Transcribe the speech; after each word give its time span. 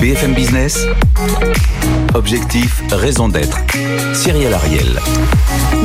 BFM 0.00 0.34
Business. 0.34 1.83
Objectif, 2.14 2.80
raison 2.92 3.28
d'être. 3.28 3.58
Cyril 4.12 4.54
Ariel. 4.54 5.00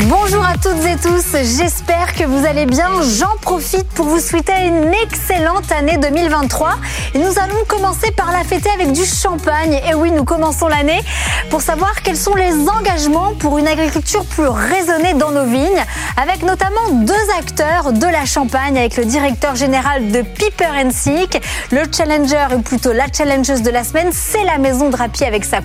Bonjour 0.07 0.45
à 0.45 0.53
toutes 0.53 0.85
et 0.85 0.95
tous, 0.95 1.35
j'espère 1.57 2.13
que 2.13 2.23
vous 2.23 2.45
allez 2.45 2.67
bien. 2.67 2.89
J'en 3.17 3.35
profite 3.41 3.87
pour 3.89 4.05
vous 4.05 4.19
souhaiter 4.19 4.53
une 4.65 4.93
excellente 4.93 5.71
année 5.71 5.97
2023. 5.97 6.75
Et 7.15 7.17
nous 7.17 7.39
allons 7.39 7.65
commencer 7.67 8.11
par 8.11 8.31
la 8.31 8.43
fêter 8.43 8.69
avec 8.69 8.91
du 8.91 9.03
champagne. 9.03 9.81
Et 9.89 9.95
oui, 9.95 10.11
nous 10.11 10.23
commençons 10.23 10.67
l'année 10.67 11.01
pour 11.49 11.61
savoir 11.61 12.03
quels 12.03 12.15
sont 12.15 12.35
les 12.35 12.53
engagements 12.69 13.33
pour 13.33 13.57
une 13.57 13.67
agriculture 13.67 14.23
plus 14.25 14.47
raisonnée 14.47 15.15
dans 15.15 15.31
nos 15.31 15.45
vignes, 15.45 15.83
avec 16.15 16.43
notamment 16.43 16.89
deux 16.91 17.13
acteurs 17.39 17.91
de 17.91 18.05
la 18.05 18.25
Champagne, 18.25 18.77
avec 18.77 18.97
le 18.97 19.05
directeur 19.05 19.55
général 19.55 20.11
de 20.11 20.21
Piper 20.21 20.69
Sick, 20.91 21.41
le 21.71 21.81
challenger 21.91 22.55
ou 22.55 22.59
plutôt 22.59 22.93
la 22.93 23.05
challengeuse 23.11 23.63
de 23.63 23.71
la 23.71 23.83
semaine, 23.83 24.09
c'est 24.11 24.43
la 24.43 24.59
maison 24.59 24.89
Drapier 24.89 25.25
avec 25.25 25.43
sa 25.43 25.61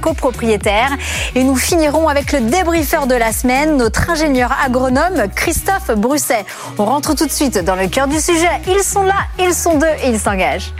Et 1.34 1.42
nous 1.42 1.56
finirons 1.56 2.08
avec 2.08 2.32
le 2.32 2.40
débriefeur 2.40 3.06
de 3.06 3.14
la 3.14 3.32
semaine, 3.32 3.76
notre 3.76 4.10
ingénieur 4.10 4.54
agronome 4.64 5.26
Christophe 5.34 5.90
Brusset. 5.96 6.44
On 6.78 6.84
rentre 6.84 7.14
tout 7.14 7.26
de 7.26 7.30
suite 7.30 7.58
dans 7.58 7.74
le 7.74 7.88
cœur 7.88 8.06
du 8.06 8.20
sujet. 8.20 8.48
Ils 8.68 8.82
sont 8.82 9.02
là, 9.02 9.26
ils 9.38 9.54
sont 9.54 9.78
deux 9.78 9.86
et 10.02 10.10
ils 10.10 10.18
s'engagent. 10.18 10.72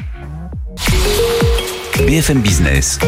BFM 2.07 2.39
Business. 2.41 2.99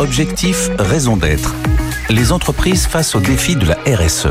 Objectif, 0.00 0.70
raison 0.78 1.16
d'être. 1.16 1.54
Les 2.08 2.32
entreprises 2.32 2.86
face 2.86 3.14
aux 3.14 3.20
défis 3.20 3.56
de 3.56 3.66
la 3.66 3.76
RSE. 3.86 4.28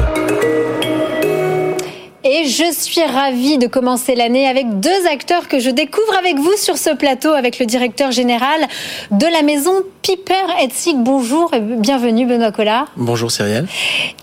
Et 2.23 2.45
je 2.45 2.66
suis 2.97 3.05
ravie 3.05 3.57
de 3.59 3.67
commencer 3.67 4.15
l'année 4.15 4.47
avec 4.47 4.79
deux 4.79 5.05
acteurs 5.11 5.47
que 5.47 5.59
je 5.59 5.69
découvre 5.69 6.17
avec 6.17 6.37
vous 6.37 6.55
sur 6.57 6.77
ce 6.77 6.89
plateau, 6.95 7.29
avec 7.29 7.59
le 7.59 7.67
directeur 7.67 8.11
général 8.11 8.59
de 9.11 9.25
la 9.27 9.43
maison 9.43 9.71
Piper 10.01 10.63
Etzig. 10.63 10.95
Bonjour 10.97 11.53
et 11.53 11.59
bienvenue 11.59 12.25
Benoît 12.25 12.51
Collard. 12.51 12.87
Bonjour 12.95 13.29
Cyrielle. 13.29 13.67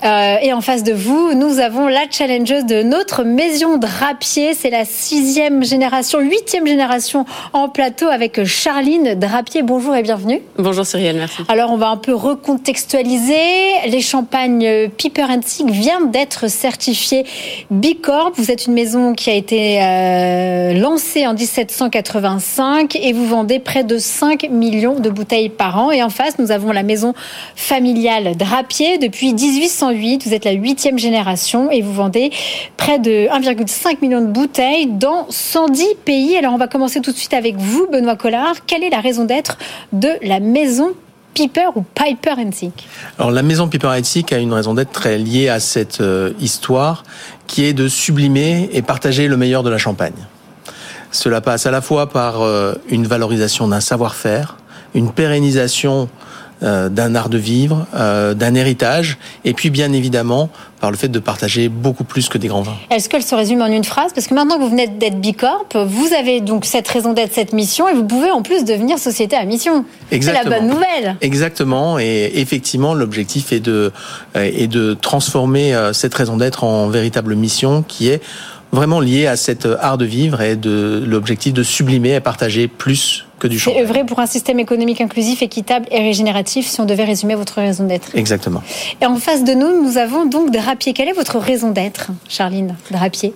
Euh, 0.02 0.36
et 0.42 0.52
en 0.52 0.60
face 0.60 0.82
de 0.82 0.92
vous, 0.92 1.34
nous 1.34 1.60
avons 1.60 1.86
la 1.86 2.10
challengeuse 2.10 2.64
de 2.64 2.82
notre 2.82 3.22
maison 3.22 3.76
Drapier. 3.76 4.54
C'est 4.54 4.70
la 4.70 4.84
sixième 4.84 5.62
génération, 5.62 6.18
huitième 6.18 6.66
génération 6.66 7.26
en 7.52 7.68
plateau 7.68 8.06
avec 8.06 8.42
Charline 8.44 9.14
Drapier. 9.14 9.62
Bonjour 9.62 9.94
et 9.94 10.02
bienvenue. 10.02 10.42
Bonjour 10.58 10.84
Cyrielle, 10.84 11.16
merci. 11.16 11.42
Alors 11.46 11.70
on 11.70 11.76
va 11.76 11.90
un 11.90 11.96
peu 11.96 12.14
recontextualiser. 12.14 13.88
Les 13.88 14.00
champagnes 14.00 14.88
Piper 14.88 15.26
Etzig 15.30 15.70
viennent 15.70 16.10
d'être 16.10 16.48
certifiés 16.50 17.24
Bicorp. 17.70 18.32
Vous 18.34 18.50
êtes 18.50 18.63
une 18.66 18.74
maison 18.74 19.14
qui 19.14 19.30
a 19.30 19.34
été 19.34 19.82
euh, 19.82 20.72
lancée 20.74 21.26
en 21.26 21.34
1785 21.34 22.96
et 22.96 23.12
vous 23.12 23.26
vendez 23.26 23.58
près 23.58 23.84
de 23.84 23.98
5 23.98 24.48
millions 24.50 24.98
de 25.00 25.10
bouteilles 25.10 25.48
par 25.48 25.78
an. 25.78 25.90
Et 25.90 26.02
en 26.02 26.10
face, 26.10 26.38
nous 26.38 26.50
avons 26.50 26.72
la 26.72 26.82
maison 26.82 27.14
familiale 27.56 28.36
Drapier. 28.36 28.98
Depuis 28.98 29.34
1808, 29.34 30.26
vous 30.26 30.34
êtes 30.34 30.44
la 30.44 30.52
huitième 30.52 30.98
génération 30.98 31.70
et 31.70 31.82
vous 31.82 31.92
vendez 31.92 32.30
près 32.76 32.98
de 32.98 33.28
1,5 33.28 33.98
million 34.02 34.20
de 34.20 34.26
bouteilles 34.26 34.86
dans 34.86 35.26
110 35.28 35.86
pays. 36.04 36.36
Alors 36.36 36.54
on 36.54 36.58
va 36.58 36.68
commencer 36.68 37.00
tout 37.00 37.12
de 37.12 37.16
suite 37.16 37.34
avec 37.34 37.56
vous, 37.56 37.86
Benoît 37.90 38.16
Collard. 38.16 38.66
Quelle 38.66 38.84
est 38.84 38.90
la 38.90 39.00
raison 39.00 39.24
d'être 39.24 39.58
de 39.92 40.10
la 40.22 40.40
maison 40.40 40.94
Piper 41.34 41.66
ou 41.74 41.82
Piper 41.82 42.34
Sick 42.52 42.88
Alors 43.18 43.30
la 43.30 43.42
maison 43.42 43.68
Piper 43.68 43.92
Sick 44.02 44.32
a 44.32 44.38
une 44.38 44.52
raison 44.52 44.74
d'être 44.74 44.92
très 44.92 45.18
liée 45.18 45.48
à 45.48 45.60
cette 45.60 46.00
euh, 46.00 46.32
histoire 46.40 47.02
qui 47.46 47.64
est 47.64 47.72
de 47.72 47.88
sublimer 47.88 48.70
et 48.72 48.82
partager 48.82 49.26
le 49.26 49.36
meilleur 49.36 49.62
de 49.62 49.70
la 49.70 49.78
Champagne. 49.78 50.14
Cela 51.10 51.40
passe 51.40 51.66
à 51.66 51.70
la 51.70 51.80
fois 51.80 52.08
par 52.08 52.42
euh, 52.42 52.74
une 52.88 53.06
valorisation 53.06 53.68
d'un 53.68 53.80
savoir-faire, 53.80 54.56
une 54.94 55.12
pérennisation 55.12 56.08
d'un 56.64 57.14
art 57.14 57.28
de 57.28 57.38
vivre, 57.38 57.86
euh, 57.94 58.32
d'un 58.34 58.54
héritage, 58.54 59.18
et 59.44 59.52
puis 59.52 59.70
bien 59.70 59.92
évidemment 59.92 60.48
par 60.80 60.90
le 60.90 60.96
fait 60.96 61.08
de 61.08 61.18
partager 61.18 61.68
beaucoup 61.68 62.04
plus 62.04 62.28
que 62.28 62.38
des 62.38 62.48
grands 62.48 62.62
vins. 62.62 62.76
Est-ce 62.90 63.08
qu'elle 63.08 63.22
se 63.22 63.34
résume 63.34 63.62
en 63.62 63.66
une 63.66 63.84
phrase? 63.84 64.12
Parce 64.14 64.26
que 64.26 64.34
maintenant 64.34 64.56
que 64.56 64.62
vous 64.62 64.70
venez 64.70 64.86
d'être 64.86 65.20
Bicorp, 65.20 65.66
vous 65.74 66.08
avez 66.18 66.40
donc 66.40 66.64
cette 66.64 66.88
raison 66.88 67.12
d'être, 67.12 67.32
cette 67.32 67.52
mission, 67.52 67.88
et 67.88 67.94
vous 67.94 68.04
pouvez 68.04 68.30
en 68.30 68.42
plus 68.42 68.64
devenir 68.64 68.98
société 68.98 69.36
à 69.36 69.44
mission. 69.44 69.84
C'est 70.10 70.32
la 70.32 70.44
bonne 70.44 70.68
nouvelle. 70.68 71.16
Exactement, 71.20 71.98
et 71.98 72.32
effectivement, 72.34 72.94
l'objectif 72.94 73.52
est 73.52 73.60
de, 73.60 73.92
est 74.34 74.66
de 74.66 74.94
transformer 74.94 75.74
cette 75.92 76.14
raison 76.14 76.36
d'être 76.36 76.64
en 76.64 76.88
véritable 76.88 77.34
mission 77.34 77.82
qui 77.82 78.08
est 78.08 78.22
vraiment 78.72 79.00
lié 79.00 79.26
à 79.26 79.36
cet 79.36 79.66
art 79.80 79.98
de 79.98 80.04
vivre 80.04 80.40
et 80.40 80.56
de 80.56 81.02
l'objectif 81.06 81.52
de 81.52 81.62
sublimer 81.62 82.14
et 82.14 82.20
partager 82.20 82.68
plus 82.68 83.23
que 83.38 83.48
du 83.48 83.58
C'est 83.58 83.80
œuvrer 83.80 84.04
pour 84.04 84.18
un 84.20 84.26
système 84.26 84.58
économique 84.58 85.00
inclusif, 85.00 85.42
équitable 85.42 85.86
et 85.90 85.98
régénératif, 85.98 86.66
si 86.66 86.80
on 86.80 86.84
devait 86.84 87.04
résumer 87.04 87.34
votre 87.34 87.56
raison 87.56 87.84
d'être. 87.84 88.14
Exactement. 88.14 88.62
Et 89.00 89.06
en 89.06 89.16
face 89.16 89.44
de 89.44 89.52
nous, 89.52 89.82
nous 89.82 89.98
avons 89.98 90.26
donc 90.26 90.50
Drapier. 90.50 90.92
Quelle 90.92 91.08
est 91.08 91.12
votre 91.12 91.38
raison 91.38 91.70
d'être, 91.70 92.08
Charline 92.28 92.76
Drapier? 92.90 93.34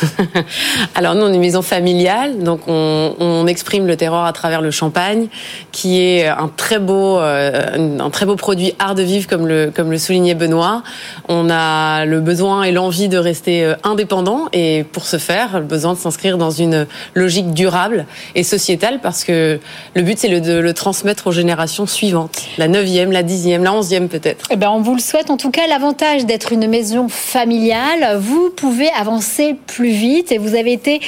Alors 0.94 1.14
nous, 1.14 1.22
on 1.22 1.32
est 1.32 1.34
une 1.34 1.40
maison 1.40 1.62
familiale, 1.62 2.42
donc 2.42 2.62
on, 2.66 3.14
on, 3.18 3.46
exprime 3.46 3.86
le 3.86 3.96
terroir 3.96 4.26
à 4.26 4.32
travers 4.32 4.60
le 4.60 4.70
champagne, 4.70 5.28
qui 5.72 6.00
est 6.00 6.26
un 6.26 6.50
très 6.56 6.78
beau, 6.78 7.18
euh, 7.18 7.98
un 7.98 8.10
très 8.10 8.26
beau 8.26 8.36
produit 8.36 8.74
art 8.78 8.94
de 8.94 9.02
vivre, 9.02 9.26
comme 9.26 9.46
le, 9.46 9.72
comme 9.74 9.90
le 9.90 9.98
soulignait 9.98 10.34
Benoît. 10.34 10.82
On 11.28 11.50
a 11.50 12.04
le 12.04 12.20
besoin 12.20 12.62
et 12.62 12.72
l'envie 12.72 13.08
de 13.08 13.18
rester 13.18 13.64
euh, 13.64 13.74
indépendant, 13.84 14.46
et 14.52 14.84
pour 14.92 15.04
ce 15.04 15.18
faire, 15.18 15.58
le 15.58 15.66
besoin 15.66 15.94
de 15.94 15.98
s'inscrire 15.98 16.38
dans 16.38 16.50
une 16.50 16.86
logique 17.14 17.52
durable 17.52 18.06
et 18.34 18.42
sociétale, 18.42 19.00
parce 19.10 19.24
que 19.24 19.58
le 19.94 20.02
but, 20.02 20.16
c'est 20.18 20.28
de 20.28 20.58
le 20.58 20.72
transmettre 20.72 21.26
aux 21.26 21.32
générations 21.32 21.84
suivantes, 21.84 22.42
la 22.58 22.68
neuvième, 22.68 23.10
la 23.10 23.24
dixième, 23.24 23.64
la 23.64 23.72
onzième 23.72 24.08
peut-être. 24.08 24.46
Eh 24.52 24.56
ben, 24.56 24.70
on 24.70 24.80
vous 24.80 24.94
le 24.94 25.00
souhaite. 25.00 25.30
En 25.30 25.36
tout 25.36 25.50
cas, 25.50 25.66
l'avantage 25.66 26.26
d'être 26.26 26.52
une 26.52 26.68
maison 26.68 27.08
familiale, 27.08 28.18
vous 28.20 28.50
pouvez 28.50 28.88
avancer 28.90 29.56
plus 29.66 29.90
vite 29.90 30.30
et 30.30 30.38
vous 30.38 30.54
avez 30.54 30.72
été 30.72 31.00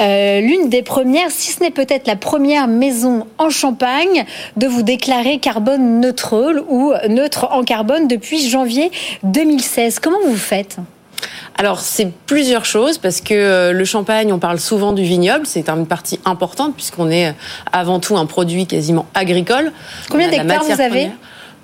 euh, 0.00 0.40
l'une 0.40 0.68
des 0.68 0.82
premières, 0.82 1.32
si 1.32 1.50
ce 1.50 1.60
n'est 1.60 1.72
peut-être 1.72 2.06
la 2.06 2.14
première 2.14 2.68
maison 2.68 3.26
en 3.38 3.50
Champagne, 3.50 4.24
de 4.56 4.68
vous 4.68 4.82
déclarer 4.82 5.38
carbone 5.38 5.98
neutre 5.98 6.36
ou 6.68 6.92
neutre 7.08 7.48
en 7.50 7.64
carbone 7.64 8.06
depuis 8.06 8.48
janvier 8.48 8.92
2016. 9.24 9.98
Comment 9.98 10.20
vous 10.24 10.36
faites? 10.36 10.78
Alors 11.56 11.80
c'est 11.80 12.10
plusieurs 12.26 12.64
choses 12.64 12.98
parce 12.98 13.20
que 13.20 13.34
euh, 13.34 13.72
le 13.72 13.84
champagne, 13.84 14.32
on 14.32 14.38
parle 14.38 14.58
souvent 14.58 14.92
du 14.92 15.02
vignoble, 15.02 15.46
c'est 15.46 15.68
une 15.68 15.86
partie 15.86 16.20
importante 16.24 16.74
puisqu'on 16.74 17.10
est 17.10 17.28
euh, 17.28 17.32
avant 17.72 18.00
tout 18.00 18.16
un 18.16 18.26
produit 18.26 18.66
quasiment 18.66 19.06
agricole. 19.14 19.72
Combien 20.08 20.28
d'hectares 20.28 20.64
vous 20.64 20.80
avez 20.80 21.10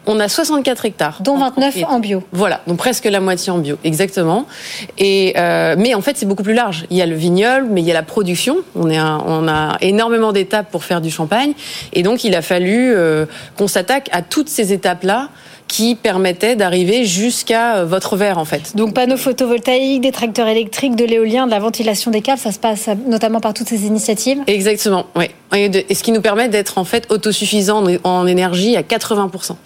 on 0.07 0.21
a 0.21 0.29
64 0.29 0.85
hectares. 0.85 1.19
Dont 1.23 1.39
29 1.39 1.77
en, 1.89 1.99
bio. 1.99 2.23
Voilà, 2.33 2.61
donc 2.67 2.77
presque 2.77 3.05
la 3.05 3.21
moitié 3.21 3.53
en 3.53 3.59
bio, 3.59 3.79
exactement. 3.85 4.47
Et 4.99 5.35
euh, 5.37 5.77
mais 5.79 5.95
en 5.95 6.01
fait, 6.01 6.17
c'est 6.17 6.27
beaucoup 6.27 6.43
plus 6.43 6.55
large. 6.55 6.85
Il 6.91 6.97
y 6.97 7.03
a 7.03 7.07
le 7.07 7.15
vignoble, 7.15 7.69
mais 7.71 7.81
il 7.81 7.87
y 7.87 7.91
a 7.91 7.95
la 7.95 8.03
production. 8.03 8.59
On, 8.75 8.91
est 8.91 9.01
on 9.01 9.49
a 9.49 9.77
énormément 9.81 10.33
d'étapes 10.33 10.71
pour 10.71 10.85
faire 10.85 11.01
du 11.01 11.11
champagne. 11.11 11.55
Et 11.93 12.03
donc, 12.03 12.25
il 12.25 12.35
a 12.35 12.43
fallu 12.43 12.93
euh, 12.95 13.27
qu'on 13.57 13.69
s'attaque 13.69 14.09
à 14.13 14.23
toutes 14.23 14.49
ces 14.49 14.73
étapes-là 14.73 15.29
qui 15.75 15.97
permettait 15.97 16.55
d'arriver 16.55 17.05
jusqu'à 17.05 17.79
euh, 17.79 17.85
votre 17.85 18.17
verre 18.17 18.39
en 18.39 18.45
fait. 18.45 18.77
Donc 18.77 18.95
panneaux 18.95 19.17
photovoltaïques, 19.17 20.03
des 20.03 20.13
tracteurs 20.13 20.47
électriques, 20.47 20.95
de 20.95 21.05
l'éolien, 21.05 21.47
de 21.47 21.51
la 21.51 21.59
ventilation 21.59 22.13
des 22.13 22.21
câbles, 22.21 22.39
ça 22.39 22.53
se 22.53 22.61
passe 22.61 22.89
notamment 23.09 23.41
par 23.41 23.55
toutes 23.55 23.69
ces 23.69 23.85
initiatives 23.85 24.39
Exactement, 24.47 25.07
oui. 25.17 25.25
Et 25.57 25.95
ce 25.95 26.03
qui 26.03 26.13
nous 26.13 26.21
permet 26.21 26.49
d'être 26.49 26.79
en 26.79 26.85
fait 26.85 27.07
autosuffisant 27.11 27.85
en 28.03 28.27
énergie 28.27 28.77
à 28.77 28.83
80%. 28.83 29.57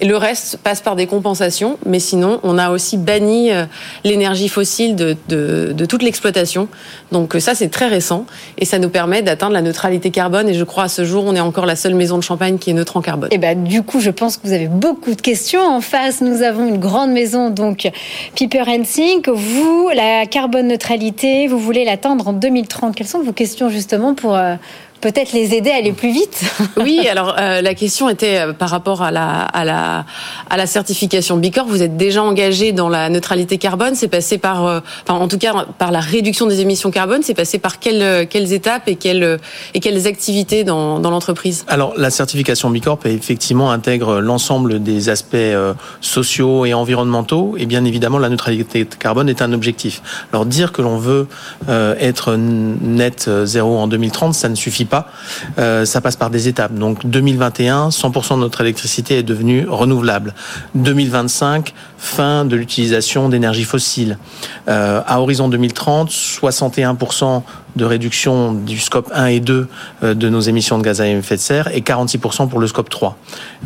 Et 0.00 0.04
le 0.04 0.16
reste 0.16 0.58
passe 0.58 0.80
par 0.80 0.96
des 0.96 1.06
compensations, 1.06 1.78
mais 1.86 2.00
sinon 2.00 2.40
on 2.42 2.58
a 2.58 2.70
aussi 2.70 2.96
banni 2.96 3.52
euh, 3.52 3.64
l'énergie 4.04 4.48
fossile 4.48 4.94
de, 4.94 5.16
de, 5.28 5.72
de 5.72 5.86
toute 5.86 6.02
l'exploitation. 6.02 6.68
Donc 7.12 7.34
euh, 7.34 7.40
ça 7.40 7.54
c'est 7.54 7.68
très 7.68 7.86
récent 7.86 8.26
et 8.58 8.64
ça 8.64 8.78
nous 8.78 8.90
permet 8.90 9.22
d'atteindre 9.22 9.52
la 9.52 9.62
neutralité 9.62 10.10
carbone. 10.10 10.48
Et 10.48 10.54
je 10.54 10.64
crois 10.64 10.84
à 10.84 10.88
ce 10.88 11.04
jour 11.04 11.24
on 11.26 11.34
est 11.34 11.40
encore 11.40 11.64
la 11.64 11.76
seule 11.76 11.94
maison 11.94 12.18
de 12.18 12.22
Champagne 12.22 12.58
qui 12.58 12.70
est 12.70 12.74
neutre 12.74 12.96
en 12.96 13.00
carbone. 13.00 13.28
Et 13.32 13.38
ben 13.38 13.62
du 13.62 13.82
coup 13.82 14.00
je 14.00 14.10
pense 14.10 14.36
que 14.36 14.46
vous 14.46 14.52
avez 14.52 14.68
beaucoup 14.68 15.14
de 15.14 15.20
questions 15.22 15.55
en 15.60 15.80
face, 15.80 16.20
nous 16.20 16.42
avons 16.42 16.66
une 16.66 16.78
grande 16.78 17.10
maison, 17.10 17.50
donc 17.50 17.88
Piper 18.34 18.64
Sink. 18.84 19.28
Vous, 19.28 19.90
la 19.94 20.26
carbone 20.26 20.68
neutralité, 20.68 21.46
vous 21.46 21.58
voulez 21.58 21.84
l'atteindre 21.84 22.28
en 22.28 22.32
2030. 22.32 22.94
Quelles 22.94 23.06
sont 23.06 23.22
vos 23.22 23.32
questions 23.32 23.68
justement 23.68 24.14
pour 24.14 24.34
euh, 24.34 24.54
peut-être 25.12 25.32
les 25.32 25.54
aider 25.54 25.70
à 25.70 25.76
aller 25.76 25.92
plus 25.92 26.10
vite. 26.10 26.42
oui, 26.78 27.06
alors 27.08 27.36
euh, 27.38 27.62
la 27.62 27.74
question 27.74 28.08
était 28.08 28.38
euh, 28.38 28.52
par 28.52 28.70
rapport 28.70 29.02
à 29.02 29.12
la, 29.12 29.42
à 29.42 29.64
la, 29.64 30.04
à 30.50 30.56
la 30.56 30.66
certification 30.66 31.36
Bicorp. 31.36 31.66
Vous 31.68 31.84
êtes 31.84 31.96
déjà 31.96 32.24
engagé 32.24 32.72
dans 32.72 32.88
la 32.88 33.08
neutralité 33.08 33.56
carbone. 33.56 33.94
C'est 33.94 34.08
passé 34.08 34.36
par, 34.36 34.62
enfin, 34.64 35.14
en 35.14 35.28
tout 35.28 35.38
cas, 35.38 35.66
par 35.78 35.92
la 35.92 36.00
réduction 36.00 36.46
des 36.46 36.60
émissions 36.60 36.90
carbone. 36.90 37.22
C'est 37.22 37.34
passé 37.34 37.60
par 37.60 37.78
quelles, 37.78 38.26
quelles 38.26 38.52
étapes 38.52 38.88
et 38.88 38.96
quelles, 38.96 39.38
et 39.74 39.80
quelles 39.80 40.08
activités 40.08 40.64
dans, 40.64 40.98
dans 40.98 41.10
l'entreprise? 41.10 41.64
Alors, 41.68 41.94
la 41.96 42.10
certification 42.10 42.70
Bicorp, 42.70 42.98
effectivement, 43.04 43.70
intègre 43.70 44.18
l'ensemble 44.20 44.82
des 44.82 45.08
aspects 45.08 45.36
sociaux 46.00 46.66
et 46.66 46.74
environnementaux. 46.74 47.54
Et 47.58 47.66
bien 47.66 47.84
évidemment, 47.84 48.18
la 48.18 48.28
neutralité 48.28 48.86
carbone 48.98 49.28
est 49.28 49.40
un 49.40 49.52
objectif. 49.52 50.02
Alors, 50.32 50.46
dire 50.46 50.72
que 50.72 50.82
l'on 50.82 50.98
veut 50.98 51.28
être 51.68 52.34
net 52.36 53.30
zéro 53.44 53.78
en 53.78 53.86
2030, 53.86 54.34
ça 54.34 54.48
ne 54.48 54.56
suffit 54.56 54.84
pas. 54.84 54.95
Euh, 55.58 55.84
ça 55.84 56.00
passe 56.00 56.16
par 56.16 56.30
des 56.30 56.48
étapes. 56.48 56.74
Donc 56.74 57.06
2021, 57.06 57.88
100% 57.88 58.34
de 58.34 58.40
notre 58.40 58.60
électricité 58.60 59.18
est 59.18 59.22
devenue 59.22 59.66
renouvelable. 59.68 60.34
2025, 60.74 61.74
fin 61.98 62.44
de 62.44 62.56
l'utilisation 62.56 63.28
d'énergie 63.28 63.64
fossile. 63.64 64.18
Euh, 64.68 65.02
à 65.06 65.20
horizon 65.20 65.48
2030, 65.48 66.10
61% 66.10 67.42
de 67.76 67.84
réduction 67.84 68.52
du 68.52 68.78
scope 68.78 69.10
1 69.14 69.26
et 69.26 69.40
2 69.40 69.68
euh, 70.02 70.14
de 70.14 70.28
nos 70.28 70.40
émissions 70.40 70.78
de 70.78 70.82
gaz 70.82 71.00
à 71.00 71.08
effet 71.08 71.36
de 71.36 71.40
serre 71.40 71.68
et 71.74 71.82
46% 71.82 72.48
pour 72.48 72.58
le 72.58 72.66
scope 72.66 72.88
3. 72.88 73.16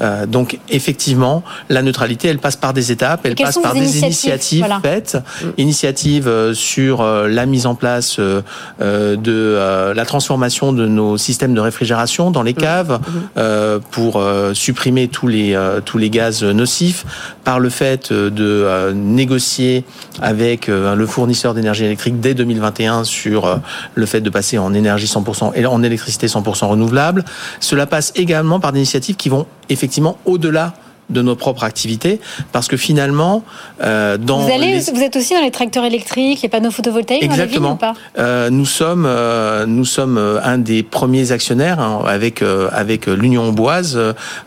Euh, 0.02 0.26
donc 0.26 0.58
effectivement, 0.68 1.42
la 1.68 1.82
neutralité, 1.82 2.28
elle 2.28 2.38
passe 2.38 2.56
par 2.56 2.72
des 2.72 2.92
étapes, 2.92 3.20
elle 3.24 3.36
passe 3.36 3.58
par 3.58 3.74
des 3.74 3.98
initiatives, 4.00 4.66
faites, 4.82 5.16
mm. 5.42 5.48
initiatives 5.58 6.28
euh, 6.28 6.52
sur 6.54 7.02
la 7.04 7.46
mise 7.46 7.66
en 7.66 7.74
place 7.74 8.18
de 8.18 9.92
la 9.94 10.04
transformation 10.04 10.72
de 10.72 10.86
nos 10.86 11.16
systèmes 11.16 11.54
de 11.54 11.60
réfrigération 11.60 12.30
dans 12.30 12.42
les 12.42 12.52
mm. 12.52 12.56
caves 12.56 13.00
mm. 13.36 13.80
pour 13.90 14.22
supprimer 14.54 15.08
tous 15.08 15.28
les 15.28 15.56
tous 15.84 15.98
les 15.98 16.10
gaz 16.10 16.42
nocifs, 16.42 17.04
par 17.44 17.60
le 17.60 17.70
fait 17.70 18.12
de 18.28 18.92
négocier 18.92 19.84
avec 20.20 20.66
le 20.68 21.06
fournisseur 21.06 21.54
d'énergie 21.54 21.84
électrique 21.84 22.20
dès 22.20 22.34
2021 22.34 23.04
sur 23.04 23.60
le 23.94 24.06
fait 24.06 24.20
de 24.20 24.30
passer 24.30 24.58
en 24.58 24.74
énergie 24.74 25.06
100% 25.06 25.52
et 25.54 25.64
en 25.66 25.82
électricité 25.82 26.26
100% 26.26 26.66
renouvelable. 26.66 27.24
Cela 27.60 27.86
passe 27.86 28.12
également 28.16 28.60
par 28.60 28.72
des 28.72 28.78
initiatives 28.78 29.16
qui 29.16 29.28
vont 29.28 29.46
effectivement 29.68 30.18
au-delà 30.24 30.74
de 31.10 31.22
nos 31.22 31.36
propres 31.36 31.64
activités, 31.64 32.20
parce 32.52 32.68
que 32.68 32.76
finalement, 32.76 33.42
euh, 33.82 34.16
dans 34.16 34.38
vous, 34.38 34.52
allez, 34.52 34.78
vous 34.92 35.02
êtes 35.02 35.16
aussi 35.16 35.34
dans 35.34 35.42
les 35.42 35.50
tracteurs 35.50 35.84
électriques, 35.84 36.42
les 36.42 36.48
panneaux 36.48 36.70
photovoltaïques 36.70 37.22
Exactement. 37.22 37.78
Dans 37.80 37.94
euh, 38.18 38.50
nous 38.50 38.64
sommes, 38.64 39.04
euh, 39.06 39.66
nous 39.66 39.84
sommes 39.84 40.18
euh, 40.18 40.40
un 40.42 40.58
des 40.58 40.82
premiers 40.82 41.32
actionnaires 41.32 41.80
hein, 41.80 42.02
avec 42.06 42.42
euh, 42.42 42.68
avec 42.72 43.06
l'Union 43.06 43.52
Boise. 43.52 43.98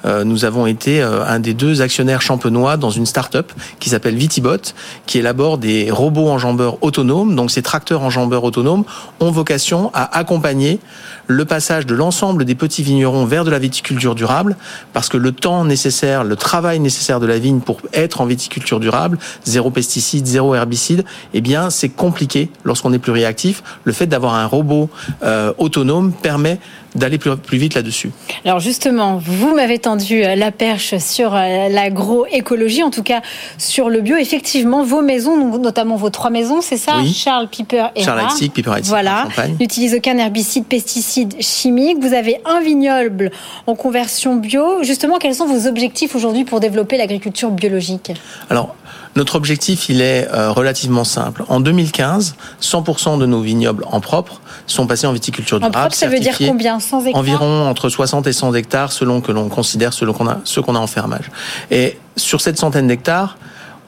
Euh, 0.05 0.23
nous 0.23 0.45
avons 0.45 0.65
été 0.65 1.01
un 1.01 1.39
des 1.39 1.53
deux 1.53 1.81
actionnaires 1.81 2.21
champenois 2.21 2.77
dans 2.77 2.89
une 2.89 3.05
start-up 3.05 3.51
qui 3.79 3.89
s'appelle 3.89 4.15
Vitibot, 4.15 4.73
qui 5.05 5.19
élabore 5.19 5.57
des 5.57 5.91
robots 5.91 6.29
enjambeurs 6.29 6.77
autonomes. 6.81 7.35
Donc 7.35 7.51
ces 7.51 7.61
tracteurs 7.61 8.01
enjambeurs 8.01 8.43
autonomes 8.43 8.83
ont 9.19 9.31
vocation 9.31 9.91
à 9.93 10.17
accompagner 10.17 10.79
le 11.27 11.45
passage 11.45 11.85
de 11.85 11.95
l'ensemble 11.95 12.45
des 12.45 12.55
petits 12.55 12.83
vignerons 12.83 13.25
vers 13.25 13.43
de 13.43 13.51
la 13.51 13.59
viticulture 13.59 14.15
durable, 14.15 14.55
parce 14.93 15.09
que 15.09 15.17
le 15.17 15.31
temps 15.31 15.65
nécessaire, 15.65 16.23
le 16.23 16.35
travail 16.35 16.79
nécessaire 16.79 17.19
de 17.19 17.25
la 17.25 17.39
vigne 17.39 17.59
pour 17.59 17.81
être 17.93 18.21
en 18.21 18.25
viticulture 18.25 18.79
durable, 18.79 19.17
zéro 19.45 19.71
pesticide, 19.71 20.25
zéro 20.25 20.55
herbicide, 20.55 21.05
eh 21.33 21.41
bien 21.41 21.69
c'est 21.69 21.89
compliqué 21.89 22.49
lorsqu'on 22.63 22.93
est 22.93 22.99
plus 22.99 23.11
réactif. 23.11 23.63
Le 23.83 23.93
fait 23.93 24.07
d'avoir 24.07 24.35
un 24.35 24.45
robot 24.45 24.89
euh, 25.23 25.53
autonome 25.57 26.11
permet 26.13 26.59
d'aller 26.95 27.17
plus, 27.17 27.57
vite 27.57 27.75
là-dessus. 27.75 28.11
Alors 28.45 28.59
justement, 28.59 29.17
vous 29.17 29.55
m'avez 29.55 29.79
tendu 29.79 30.23
euh, 30.23 30.35
la 30.35 30.51
perche 30.51 30.97
sur 30.97 31.33
euh, 31.35 31.69
l'agroécologie, 31.69 32.83
en 32.83 32.91
tout 32.91 33.03
cas 33.03 33.21
sur 33.57 33.89
le 33.89 34.01
bio. 34.01 34.15
Effectivement, 34.15 34.83
vos 34.83 35.01
maisons, 35.01 35.57
notamment 35.57 35.95
vos 35.95 36.09
trois 36.09 36.29
maisons, 36.29 36.61
c'est 36.61 36.77
ça? 36.77 36.93
Charles, 37.13 37.47
Piper 37.47 37.87
et 37.95 38.03
Charles 38.03 38.21
Heitzik, 38.21 38.53
Piper 38.53 38.71
Heitzik. 38.71 38.89
Voilà. 38.89 39.27
N'utilisez 39.59 39.97
aucun 39.97 40.17
herbicide, 40.17 40.65
pesticide 40.65 41.35
chimique. 41.39 41.97
Vous 42.01 42.13
avez 42.13 42.39
un 42.45 42.61
vignoble 42.61 43.31
en 43.67 43.75
conversion 43.75 44.35
bio. 44.35 44.83
Justement, 44.83 45.17
quels 45.17 45.35
sont 45.35 45.47
vos 45.47 45.67
objectifs 45.67 46.15
aujourd'hui 46.15 46.45
pour 46.45 46.59
développer 46.59 46.97
l'agriculture 46.97 47.49
biologique? 47.51 48.11
Alors, 48.49 48.75
notre 49.15 49.35
objectif, 49.35 49.89
il 49.89 50.01
est 50.01 50.27
euh, 50.31 50.51
relativement 50.51 51.03
simple. 51.03 51.43
En 51.47 51.59
2015, 51.59 52.35
100% 52.61 53.19
de 53.19 53.25
nos 53.25 53.41
vignobles 53.41 53.85
en 53.91 53.99
propre 53.99 54.41
sont 54.65 54.87
passés 54.87 55.07
en 55.07 55.13
viticulture 55.13 55.59
durable. 55.59 55.77
En 55.77 55.79
propre, 55.81 55.95
ça 55.95 56.07
veut 56.07 56.19
dire 56.19 56.37
combien? 56.37 56.79
100 56.79 57.05
hectares? 57.05 57.19
Environ 57.19 57.67
entre 57.67 57.89
60 57.89 58.27
et 58.27 58.33
100 58.33 58.53
hectares, 58.55 58.91
selon 58.91 59.21
que 59.21 59.31
l'on 59.31 59.49
considère 59.49 59.93
selon 59.93 60.13
qu'on 60.13 60.27
a, 60.27 60.39
ce 60.43 60.59
qu'on 60.59 60.75
a 60.75 60.79
en 60.79 60.87
fermage. 60.87 61.29
Et 61.69 61.97
sur 62.15 62.41
cette 62.41 62.57
centaine 62.57 62.87
d'hectares, 62.87 63.37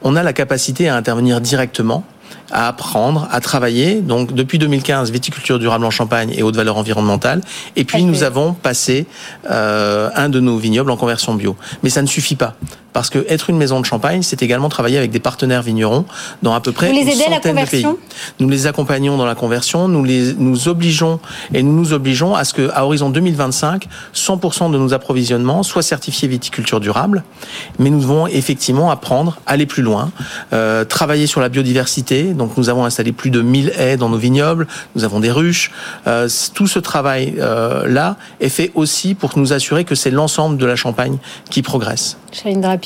on 0.02 0.16
a 0.16 0.22
la 0.22 0.32
capacité 0.32 0.88
à 0.88 0.96
intervenir 0.96 1.40
directement 1.40 2.04
à 2.50 2.68
apprendre, 2.68 3.28
à 3.30 3.40
travailler. 3.40 4.00
Donc 4.00 4.32
depuis 4.32 4.58
2015, 4.58 5.10
viticulture 5.10 5.58
durable 5.58 5.84
en 5.84 5.90
Champagne 5.90 6.32
et 6.36 6.42
haute 6.42 6.56
valeur 6.56 6.76
environnementale. 6.76 7.40
Et 7.74 7.84
puis 7.84 8.04
nous 8.04 8.22
avons 8.22 8.52
passé 8.52 9.06
euh, 9.50 10.10
un 10.14 10.28
de 10.28 10.40
nos 10.40 10.56
vignobles 10.56 10.90
en 10.90 10.96
conversion 10.96 11.34
bio. 11.34 11.56
Mais 11.82 11.90
ça 11.90 12.02
ne 12.02 12.06
suffit 12.06 12.36
pas 12.36 12.56
parce 12.96 13.10
que 13.10 13.26
être 13.28 13.50
une 13.50 13.58
maison 13.58 13.78
de 13.78 13.84
champagne, 13.84 14.22
c'est 14.22 14.42
également 14.42 14.70
travailler 14.70 14.96
avec 14.96 15.10
des 15.10 15.20
partenaires 15.20 15.60
vignerons 15.60 16.06
dans 16.40 16.54
à 16.54 16.62
peu 16.62 16.72
près 16.72 16.90
les 16.94 17.02
une 17.02 17.12
centaine 17.12 17.56
de 17.56 17.68
pays. 17.68 17.86
Nous 18.40 18.48
les 18.48 18.66
accompagnons 18.66 19.18
dans 19.18 19.26
la 19.26 19.34
conversion, 19.34 19.86
nous 19.86 20.02
les 20.02 20.32
nous 20.32 20.68
obligeons 20.68 21.20
et 21.52 21.62
nous 21.62 21.74
nous 21.74 21.92
obligeons 21.92 22.34
à 22.34 22.44
ce 22.44 22.54
que 22.54 22.70
à 22.72 22.86
horizon 22.86 23.10
2025, 23.10 23.86
100% 24.14 24.72
de 24.72 24.78
nos 24.78 24.94
approvisionnements 24.94 25.62
soient 25.62 25.82
certifiés 25.82 26.26
viticulture 26.26 26.80
durable. 26.80 27.22
Mais 27.78 27.90
nous 27.90 28.00
devons 28.00 28.28
effectivement 28.28 28.90
apprendre, 28.90 29.40
aller 29.44 29.66
plus 29.66 29.82
loin, 29.82 30.10
euh, 30.54 30.86
travailler 30.86 31.26
sur 31.26 31.42
la 31.42 31.50
biodiversité. 31.50 32.32
Donc 32.32 32.56
nous 32.56 32.70
avons 32.70 32.86
installé 32.86 33.12
plus 33.12 33.28
de 33.28 33.42
1000 33.42 33.74
haies 33.78 33.98
dans 33.98 34.08
nos 34.08 34.16
vignobles, 34.16 34.66
nous 34.94 35.04
avons 35.04 35.20
des 35.20 35.30
ruches. 35.30 35.70
Euh, 36.06 36.30
tout 36.54 36.66
ce 36.66 36.78
travail 36.78 37.34
euh, 37.40 37.86
là 37.86 38.16
est 38.40 38.48
fait 38.48 38.72
aussi 38.74 39.14
pour 39.14 39.36
nous 39.36 39.52
assurer 39.52 39.84
que 39.84 39.94
c'est 39.94 40.10
l'ensemble 40.10 40.56
de 40.56 40.64
la 40.64 40.76
Champagne 40.76 41.18
qui 41.50 41.60
progresse. 41.60 42.16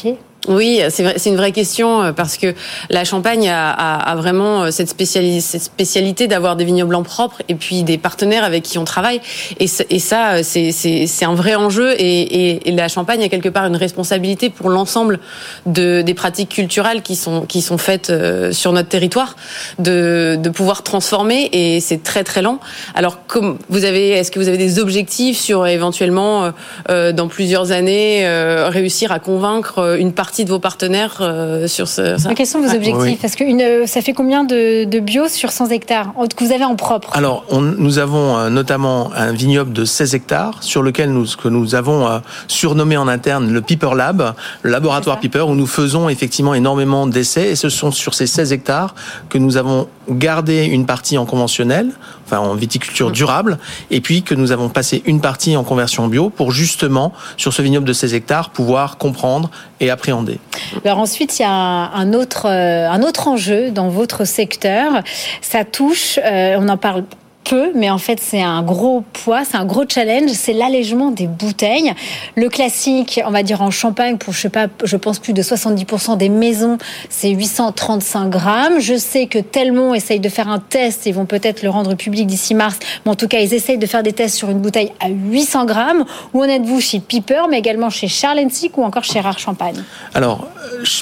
pied. 0.01 0.30
Oui, 0.49 0.81
c'est 0.89 1.27
une 1.27 1.37
vraie 1.37 1.53
question 1.53 2.03
euh, 2.03 2.13
parce 2.13 2.39
que 2.39 2.55
la 2.89 3.05
Champagne 3.05 3.47
a, 3.51 3.71
a, 3.71 4.11
a 4.11 4.17
vraiment 4.17 4.63
euh, 4.63 4.71
cette, 4.71 4.89
cette 4.89 5.63
spécialité 5.63 6.29
d'avoir 6.29 6.57
des 6.57 6.65
vignobles 6.65 6.95
en 6.95 7.03
propre 7.03 7.43
et 7.51 7.55
puis 7.55 7.83
des 7.83 7.99
partenaires 7.99 8.43
avec 8.43 8.63
qui 8.63 8.79
on 8.79 8.85
travaille. 8.85 9.21
Et, 9.59 9.67
et 9.91 9.99
ça, 9.99 10.37
euh, 10.37 10.43
c'est 10.43 11.25
un 11.25 11.35
vrai 11.35 11.57
enjeu. 11.57 11.95
Et, 11.99 12.69
et, 12.69 12.73
la 12.73 12.89
Champagne 12.89 13.23
a 13.23 13.29
quelque 13.29 13.51
part 13.51 13.67
une 13.67 13.77
responsabilité 13.77 14.49
pour 14.49 14.71
l'ensemble 14.71 15.21
de, 15.67 16.01
des 16.01 16.15
pratiques 16.15 16.49
culturelles 16.49 17.03
qui 17.03 17.17
sont, 17.17 17.43
qui 17.43 17.61
sont 17.61 17.77
faites 17.77 18.11
sur 18.53 18.73
notre 18.73 18.89
territoire, 18.89 19.37
de, 19.79 20.39
de 20.41 20.51
pouvoir 20.51 20.83
transformer. 20.83 21.51
Et 21.53 21.81
c'est 21.81 22.03
très 22.03 22.25
très 22.25 22.41
lent. 22.41 22.61
Alors, 22.95 23.27
comme 23.27 23.59
vous 23.69 23.85
avez, 23.85 24.11
est-ce 24.11 24.31
que 24.31 24.39
vous 24.39 24.49
avez 24.49 24.57
des 24.57 24.79
objectifs 24.79 25.39
sur 25.39 25.67
éventuellement 25.67 26.53
dans 26.89 27.29
plusieurs 27.29 27.73
années 27.73 28.27
réussir 28.69 29.13
à 29.13 29.19
convaincre 29.19 29.97
une 29.99 30.13
partie 30.13 30.30
de 30.39 30.49
vos 30.49 30.59
partenaires 30.59 31.19
euh, 31.21 31.67
sur 31.67 31.89
ce, 31.89 32.17
ça 32.17 32.35
Quels 32.35 32.47
sont 32.47 32.61
vos 32.61 32.75
objectifs 32.75 33.21
Parce 33.21 33.35
que 33.35 33.45
une, 33.45 33.87
ça 33.87 34.01
fait 34.01 34.13
combien 34.13 34.45
de, 34.45 34.85
de, 34.85 35.01
bio 35.01 35.29
sur 35.29 35.51
100 35.51 35.71
hectares 35.71 36.13
que 36.37 36.45
vous 36.45 36.53
avez 36.53 36.65
en 36.65 36.77
propre? 36.77 37.11
Alors, 37.15 37.45
on, 37.51 37.61
nous 37.61 37.99
avons 37.99 38.39
euh, 38.39 38.49
notamment 38.49 39.11
un 39.15 39.33
vignoble 39.33 39.73
de 39.73 39.85
16 39.85 40.15
hectares 40.15 40.63
sur 40.63 40.83
lequel 40.83 41.13
nous, 41.13 41.27
que 41.41 41.49
nous 41.49 41.75
avons 41.75 42.07
euh, 42.07 42.19
surnommé 42.49 42.97
en 42.97 43.09
interne 43.09 43.53
le 43.53 43.61
Piper 43.61 43.91
Lab, 43.97 44.35
le 44.63 44.71
laboratoire 44.71 45.21
Piper, 45.21 45.43
où 45.43 45.55
nous 45.55 45.67
faisons 45.67 46.09
effectivement 46.09 46.55
énormément 46.55 47.07
d'essais. 47.07 47.51
Et 47.51 47.57
ce 47.57 47.69
sont 47.69 47.91
sur 47.91 48.15
ces 48.15 48.27
16 48.27 48.53
hectares 48.53 48.95
que 49.29 49.39
nous 49.39 49.57
avons 49.57 49.89
gardé 50.09 50.65
une 50.65 50.87
partie 50.87 51.19
en 51.19 51.27
conventionnel, 51.27 51.91
enfin 52.31 52.39
en 52.39 52.55
viticulture 52.55 53.11
durable, 53.11 53.59
et 53.91 54.01
puis 54.01 54.23
que 54.23 54.35
nous 54.35 54.53
avons 54.53 54.69
passé 54.69 55.03
une 55.07 55.21
partie 55.21 55.57
en 55.57 55.65
conversion 55.65 56.07
bio 56.09 56.31
pour 56.31 56.53
justement, 56.53 57.13
sur 57.37 57.53
ce 57.53 57.63
vignoble 57.63 57.87
de 57.87 57.93
16 57.93 58.15
hectares, 58.15 58.51
pouvoir 58.51 58.99
comprendre 58.99 59.51
et 59.81 59.91
appréhender. 59.91 60.39
Alors 60.85 60.99
ensuite, 60.99 61.39
il 61.39 61.43
y 61.43 61.45
a 61.45 61.51
un 61.51 62.13
autre, 62.13 62.47
euh, 62.47 62.89
un 62.89 63.03
autre 63.03 63.29
enjeu 63.29 63.71
dans 63.71 63.89
votre 63.89 64.25
secteur. 64.25 65.03
Ça 65.41 65.65
touche, 65.65 66.19
euh, 66.25 66.57
on 66.59 66.69
en 66.69 66.77
parle 66.77 67.05
peu, 67.51 67.73
mais 67.75 67.91
en 67.91 67.99
fait 67.99 68.21
c'est 68.23 68.41
un 68.41 68.63
gros 68.63 69.03
poids, 69.13 69.45
c'est 69.45 69.57
un 69.57 69.65
gros 69.65 69.83
challenge, 69.89 70.31
c'est 70.35 70.53
l'allègement 70.53 71.11
des 71.11 71.27
bouteilles. 71.27 71.93
Le 72.37 72.49
classique, 72.49 73.21
on 73.27 73.33
va 73.33 73.43
dire 73.43 73.61
en 73.61 73.73
Champagne, 73.73 74.19
pour 74.19 74.33
je 74.33 74.43
sais 74.43 74.51
pas, 74.51 74.69
je 74.85 74.97
pense 74.97 75.19
plus 75.19 75.33
de 75.33 75.43
70% 75.43 76.17
des 76.17 76.29
maisons, 76.29 76.79
c'est 77.09 77.31
835 77.31 78.31
grammes. 78.31 78.79
Je 78.79 78.97
sais 78.97 79.27
que 79.27 79.41
Telmont 79.41 79.95
essaye 79.95 80.21
de 80.21 80.29
faire 80.29 80.49
un 80.49 80.61
test, 80.61 81.07
ils 81.07 81.13
vont 81.13 81.27
peut-être 81.27 81.65
le 81.65 81.71
rendre 81.71 81.95
public 81.97 82.29
d'ici 82.29 82.55
mars, 82.55 82.79
mais 83.05 83.11
en 83.11 83.17
tout 83.17 83.27
cas 83.27 83.41
ils 83.41 83.53
essayent 83.53 83.79
de 83.79 83.87
faire 83.87 84.05
des 84.05 84.13
tests 84.13 84.37
sur 84.37 84.49
une 84.49 84.61
bouteille 84.61 84.93
à 85.01 85.09
800 85.09 85.65
grammes. 85.65 86.05
Où 86.33 86.43
en 86.43 86.45
êtes-vous 86.45 86.81
chez 86.81 87.01
Piper, 87.01 87.43
mais 87.51 87.59
également 87.59 87.91
chez 87.91 88.07
Charles 88.07 88.49
Sick 88.51 88.79
ou 88.79 88.85
encore 88.85 89.03
chez 89.03 89.19
Rare 89.19 89.41
Champagne? 89.41 89.83
Alors, 90.15 90.47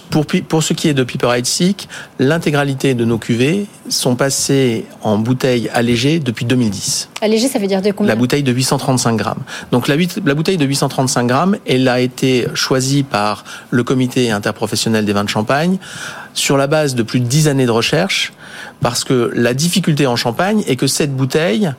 pour, 0.09 0.25
pour 0.25 0.63
ce 0.63 0.73
qui 0.73 0.89
est 0.89 0.95
de 0.95 1.05
Piper 1.05 1.29
Sick, 1.45 1.89
l'intégralité 2.19 2.95
de 2.95 3.05
nos 3.05 3.19
cuvées 3.19 3.67
sont 3.91 4.17
passées 4.17 4.87
en 5.03 5.19
bouteilles 5.19 5.69
allégées 5.75 6.21
depuis 6.21 6.38
depuis 6.39 6.45
2010. 6.45 7.09
Allégé, 7.21 7.49
ça 7.49 7.59
veut 7.59 7.67
dire 7.67 7.83
de 7.83 7.91
combien 7.91 8.13
La 8.13 8.17
bouteille 8.17 8.45
de 8.45 8.53
835 8.53 9.17
grammes. 9.17 9.43
Donc 9.73 9.89
la, 9.89 9.97
la 10.25 10.35
bouteille 10.35 10.57
de 10.57 10.65
835 10.65 11.27
grammes, 11.27 11.57
elle 11.67 11.89
a 11.89 12.01
été 12.01 12.47
choisie 12.55 13.03
par 13.03 13.45
le 13.71 13.83
comité 13.83 14.31
interprofessionnel 14.31 15.05
des 15.05 15.13
vins 15.13 15.25
de 15.25 15.29
Champagne 15.29 15.79
sur 16.35 16.57
la 16.57 16.69
base 16.69 16.95
de 16.95 17.03
plus 17.03 17.19
de 17.19 17.27
10 17.27 17.49
années 17.49 17.67
de 17.67 17.73
recherche, 17.73 18.33
parce 18.81 19.03
que 19.03 19.33
la 19.35 19.53
difficulté 19.53 20.07
en 20.07 20.15
Champagne 20.15 20.63
est 20.69 20.77
que 20.77 20.87
cette 20.87 21.17
bouteille 21.17 21.73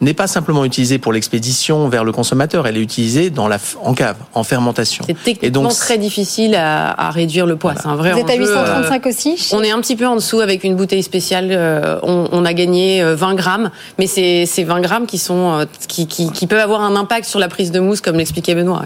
n'est 0.00 0.14
pas 0.14 0.26
simplement 0.26 0.64
utilisée 0.64 0.98
pour 0.98 1.12
l'expédition 1.12 1.88
vers 1.88 2.04
le 2.04 2.12
consommateur, 2.12 2.66
elle 2.66 2.76
est 2.76 2.82
utilisée 2.82 3.30
dans 3.30 3.48
la, 3.48 3.58
en 3.82 3.94
cave, 3.94 4.16
en 4.34 4.44
fermentation. 4.44 5.04
C'est 5.06 5.20
techniquement 5.22 5.62
donc, 5.62 5.74
très 5.74 5.98
difficile 5.98 6.54
à, 6.54 6.90
à, 6.90 7.10
réduire 7.10 7.46
le 7.46 7.56
poids. 7.56 7.74
C'est 7.76 7.88
un 7.88 7.96
vrai 7.96 8.12
Vous 8.12 8.20
êtes 8.20 8.30
à 8.30 8.36
835 8.36 9.06
euh, 9.06 9.08
aussi 9.08 9.48
On 9.52 9.62
est 9.62 9.70
un 9.70 9.80
petit 9.80 9.96
peu 9.96 10.06
en 10.06 10.14
dessous 10.14 10.40
avec 10.40 10.62
une 10.64 10.76
bouteille 10.76 11.02
spéciale. 11.02 11.48
Euh, 11.50 11.98
on, 12.02 12.28
on, 12.30 12.44
a 12.44 12.52
gagné 12.52 13.02
20 13.02 13.32
euh, 13.32 13.34
grammes, 13.34 13.70
mais 13.98 14.06
c'est 14.06 14.46
20 14.64 14.80
grammes 14.80 15.06
qui, 15.06 15.18
sont, 15.18 15.66
qui, 15.88 16.06
qui, 16.06 16.30
qui, 16.30 16.46
peuvent 16.46 16.60
avoir 16.60 16.82
un 16.82 16.94
impact 16.94 17.26
sur 17.26 17.40
la 17.40 17.48
prise 17.48 17.72
de 17.72 17.80
mousse, 17.80 18.00
comme 18.00 18.16
l'expliquait 18.16 18.54
Benoît. 18.54 18.84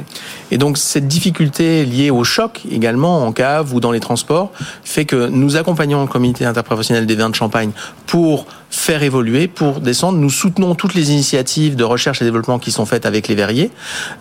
Et 0.51 0.59
donc 0.59 0.79
cette 0.79 1.09
difficulté 1.09 1.85
liée 1.85 2.11
au 2.11 2.25
choc 2.25 2.63
également 2.71 3.25
en 3.25 3.33
cave 3.33 3.75
ou 3.75 3.81
dans 3.81 3.91
les 3.91 4.01
transports 4.01 4.51
fait 4.85 5.05
que 5.05 5.29
nous 5.29 5.57
accompagnons 5.57 6.01
le 6.01 6.09
comité 6.09 6.45
interprofessionnel 6.45 7.07
des 7.07 7.15
vins 7.15 7.31
de 7.31 7.35
Champagne 7.35 7.71
pour 8.07 8.47
faire 8.75 9.03
évoluer, 9.03 9.49
pour 9.49 9.81
descendre. 9.81 10.19
Nous 10.19 10.31
soutenons 10.31 10.75
toutes 10.75 10.95
les 10.95 11.13
initiatives 11.13 11.77
de 11.77 11.85
recherche 11.85 12.23
et 12.23 12.25
développement 12.25 12.59
qui 12.59 12.73
sont 12.73 12.87
faites 12.87 13.07
avec 13.07 13.29
les 13.29 13.35
verriers. 13.35 13.71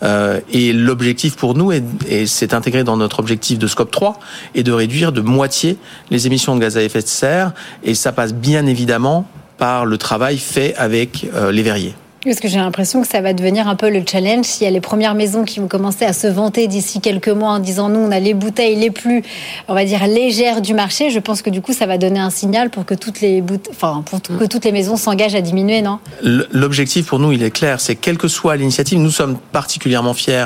Euh, 0.04 0.40
et 0.52 0.74
l'objectif 0.74 1.36
pour 1.36 1.56
nous, 1.56 1.72
est, 1.72 1.84
et 2.08 2.28
c'est 2.28 2.54
intégré 2.54 2.84
dans 2.84 2.98
notre 2.98 3.20
objectif 3.20 3.58
de 3.58 3.68
Scope 3.68 3.92
3, 3.92 4.20
est 4.54 4.64
de 4.64 4.72
réduire 4.72 5.12
de 5.12 5.22
moitié 5.22 5.78
les 6.10 6.28
émissions 6.28 6.56
de 6.56 6.62
gaz 6.62 6.78
à 6.78 6.84
effet 6.84 7.02
de 7.02 7.08
serre. 7.08 7.54
Et 7.84 7.96
ça 7.96 8.12
passe 8.12 8.34
bien 8.34 8.66
évidemment 8.66 9.26
par 9.58 9.86
le 9.86 9.98
travail 9.98 10.38
fait 10.38 10.76
avec 10.76 11.28
euh, 11.34 11.52
les 11.52 11.64
verriers. 11.64 11.96
Parce 12.24 12.40
que 12.40 12.48
j'ai 12.48 12.60
l'impression 12.60 13.02
que 13.02 13.08
ça 13.08 13.20
va 13.20 13.34
devenir 13.34 13.68
un 13.68 13.76
peu 13.76 13.90
le 13.90 14.04
challenge. 14.06 14.46
S'il 14.46 14.66
y 14.66 14.68
a 14.68 14.70
les 14.72 14.80
premières 14.80 15.16
maisons 15.16 15.44
qui 15.44 15.60
vont 15.60 15.68
commencer 15.68 16.06
à 16.06 16.14
se 16.14 16.28
vanter 16.28 16.68
d'ici 16.68 17.02
quelques 17.02 17.30
mois 17.30 17.50
en 17.50 17.58
disant 17.60 17.90
nous, 17.90 18.00
on 18.00 18.12
a 18.12 18.20
les 18.20 18.36
bouteilles 18.36 18.76
les 18.76 18.92
plus, 18.92 19.24
on 19.68 19.74
va 19.74 19.86
dire, 19.86 20.06
légères 20.06 20.62
du 20.62 20.76
marché, 20.76 21.10
je 21.10 21.18
pense 21.18 21.42
que 21.42 21.50
du 21.50 21.62
coup, 21.62 21.74
ça 21.74 21.88
va 21.88 21.98
donner 21.98 22.20
un 22.20 22.30
signal 22.30 22.70
pour 22.70 22.86
que 22.86 22.94
toutes 22.94 23.22
les, 23.22 23.44
enfin, 23.72 24.04
pour 24.06 24.22
que 24.22 24.46
toutes 24.46 24.66
les 24.66 24.72
maisons 24.72 24.98
s'engagent 24.98 25.34
à 25.34 25.42
diminuer, 25.42 25.82
non? 25.82 25.98
L'objectif 26.22 27.08
pour 27.08 27.18
nous, 27.18 27.32
il 27.32 27.42
est 27.42 27.50
clair, 27.50 27.80
c'est 27.80 27.96
quelle 27.96 28.20
que 28.20 28.28
soit 28.28 28.56
l'initiative, 28.56 29.00
nous 29.00 29.10
sommes 29.10 29.40
particulièrement 29.52 30.14
fiers 30.14 30.46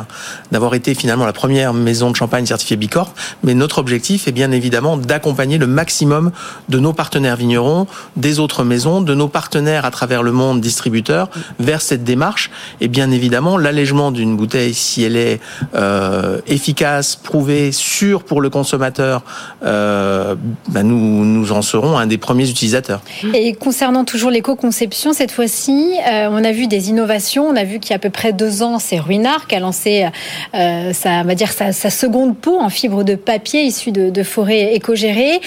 d'avoir 0.54 0.76
été 0.76 0.96
finalement 0.96 1.26
la 1.26 1.34
première 1.34 1.74
maison 1.74 2.10
de 2.10 2.16
champagne 2.16 2.46
certifiée 2.46 2.78
Bicorp, 2.78 3.14
mais 3.44 3.54
notre 3.54 3.80
objectif 3.80 4.30
est 4.30 4.32
bien 4.32 4.52
évidemment 4.52 4.96
d'accompagner 4.96 5.58
le 5.58 5.68
maximum 5.68 6.32
de 6.70 6.80
nos 6.80 6.94
partenaires 6.94 7.36
vignerons, 7.36 7.86
des 8.16 8.40
autres 8.40 8.64
maisons, 8.64 9.02
de 9.02 9.14
nos 9.14 9.28
partenaires 9.28 9.84
à 9.84 9.92
travers 9.92 10.24
le 10.24 10.32
monde 10.32 10.62
distributeurs, 10.62 11.30
vers 11.66 11.82
cette 11.82 12.04
démarche. 12.04 12.52
Et 12.80 12.88
bien 12.88 13.12
évidemment, 13.12 13.58
l'allègement 13.58 14.12
d'une 14.12 14.38
bouteille, 14.38 14.74
si 14.74 15.04
elle 15.04 15.18
est 15.18 15.42
euh, 15.74 16.40
efficace, 16.48 17.16
prouvée, 17.16 17.72
sûre 17.72 18.24
pour 18.24 18.40
le 18.40 18.50
consommateur, 18.50 19.24
euh, 19.64 20.36
bah 20.70 20.84
nous, 20.84 21.26
nous 21.26 21.52
en 21.52 21.62
serons 21.62 21.98
un 21.98 22.08
des 22.08 22.18
premiers 22.18 22.50
utilisateurs. 22.50 23.02
Et 23.34 23.54
concernant 23.54 24.06
toujours 24.06 24.30
l'éco-conception, 24.30 25.12
cette 25.12 25.32
fois-ci, 25.32 25.96
euh, 26.08 26.30
on 26.32 26.44
a 26.44 26.52
vu 26.52 26.68
des 26.68 26.90
innovations. 26.90 27.48
On 27.48 27.56
a 27.56 27.64
vu 27.64 27.80
qu'il 27.80 27.90
y 27.90 27.94
a 27.94 27.98
à 27.98 28.00
peu 28.00 28.10
près 28.10 28.32
deux 28.32 28.64
ans, 28.64 28.80
c'est 28.80 29.00
Ruinart 29.00 29.48
qui 29.48 29.56
a 29.56 29.60
lancé 29.60 30.06
sa, 30.54 31.24
va 31.24 31.36
dire 31.36 31.52
sa, 31.52 31.74
seconde 31.74 32.38
peau 32.38 32.60
en 32.60 32.70
fibre 32.70 33.04
de 33.04 33.16
papier 33.16 33.64
issue 33.64 33.92
de, 33.92 34.24
forêts 34.24 34.76
éco-gérées, 34.76 35.42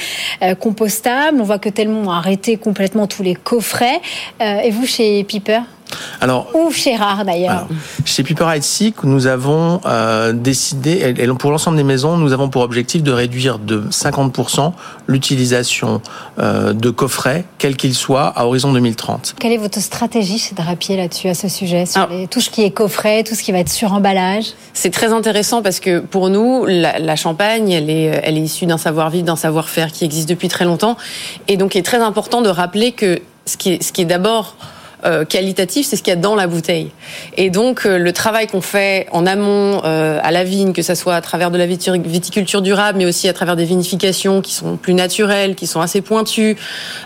compostable. 0.59 1.41
On 1.41 1.45
voit 1.45 1.59
que 1.59 1.69
Telmont 1.69 2.11
a 2.11 2.17
arrêté 2.17 2.57
complètement 2.57 3.07
tous 3.07 3.23
les 3.23 3.35
coffrets. 3.35 4.01
Et 4.41 4.71
vous, 4.71 4.87
chez 4.87 5.23
Piper? 5.25 5.61
Alors, 6.21 6.49
ou 6.55 6.71
chez 6.71 6.97
Rare 6.97 7.25
d'ailleurs. 7.25 7.67
Chez 8.05 8.23
Piper 8.23 8.49
Sick, 8.61 9.05
nous 9.05 9.27
avons 9.27 9.81
euh, 9.87 10.33
décidé, 10.33 11.15
et 11.17 11.27
pour 11.29 11.51
l'ensemble 11.51 11.77
des 11.77 11.85
maisons, 11.85 12.17
nous 12.17 12.33
avons 12.33 12.49
pour 12.49 12.63
objectif 12.63 13.03
de 13.03 13.13
réduire 13.13 13.59
de 13.59 13.83
50% 13.91 14.73
l'utilisation 15.07 16.01
euh, 16.39 16.73
de 16.73 16.91
coffrets, 16.91 17.45
quels 17.59 17.77
qu'ils 17.77 17.95
soient, 17.95 18.27
à 18.37 18.47
horizon 18.47 18.73
2030. 18.73 19.37
Quelle 19.39 19.53
est 19.53 19.59
votre 19.59 19.81
stratégie 19.81 20.39
chez 20.39 20.55
Drapier 20.55 20.97
là-dessus, 20.97 21.29
à 21.29 21.35
ce 21.35 21.49
sujet, 21.49 21.87
sur 21.87 22.03
Alors, 22.03 22.17
les, 22.17 22.27
tout 22.27 22.41
ce 22.41 22.51
qui 22.51 22.63
est 22.63 22.71
coffret, 22.71 23.23
tout 23.23 23.35
ce 23.35 23.43
qui 23.43 23.53
va 23.53 23.59
être 23.59 23.69
sur 23.69 23.93
emballage 23.93 24.47
C'est 24.75 24.91
très 24.91 25.13
intéressant 25.13 25.63
parce 25.63 25.81
que 25.81 26.01
pour 26.01 26.31
nous, 26.31 26.65
la, 26.67 26.99
la 26.99 27.17
champagne, 27.17 27.71
elle 27.71 27.91
est, 27.91 28.21
elle 28.23 28.37
est 28.37 28.43
issue 28.43 28.67
d'un 28.67 28.79
savoir-vivre, 28.79 29.25
d'un 29.25 29.37
savoir-faire 29.37 29.93
qui 29.93 30.05
existe 30.05 30.29
depuis 30.29 30.49
très 30.49 30.65
longtemps, 30.65 30.97
et 31.47 31.57
donc 31.57 31.75
il 31.75 31.79
est 31.79 31.83
très 31.83 32.01
important 32.01 32.43
de 32.43 32.49
rappeler 32.49 32.93
que 32.93 33.21
ce 33.47 33.57
qui 33.57 33.75
est, 33.75 33.83
ce 33.83 33.93
qui 33.93 34.03
est 34.03 34.07
d'abord 34.07 34.57
euh, 35.05 35.25
qualitatif, 35.25 35.87
c'est 35.87 35.97
ce 35.97 36.03
qu'il 36.03 36.13
y 36.13 36.17
a 36.17 36.21
dans 36.21 36.35
la 36.35 36.47
bouteille. 36.47 36.91
Et 37.37 37.51
donc 37.51 37.87
euh, 37.87 37.99
le 37.99 38.13
travail 38.13 38.47
qu'on 38.47 38.61
fait 38.61 39.07
en 39.13 39.27
amont 39.27 39.83
euh, 39.85 40.19
à 40.23 40.31
la 40.31 40.45
vigne, 40.45 40.73
que 40.73 40.83
ça 40.83 40.95
soit 40.95 41.15
à 41.15 41.21
travers 41.21 41.51
de 41.51 41.59
la 41.59 41.67
viticulture 41.67 42.63
durable, 42.63 42.99
mais 42.99 43.07
aussi 43.07 43.29
à 43.29 43.33
travers 43.33 43.57
des 43.57 43.65
vinifications 43.65 44.41
qui 44.41 44.53
sont 44.53 44.77
plus 44.77 44.95
naturelles, 44.95 45.55
qui 45.55 45.67
sont 45.67 45.81
assez 45.81 46.01
pointues, 46.01 46.57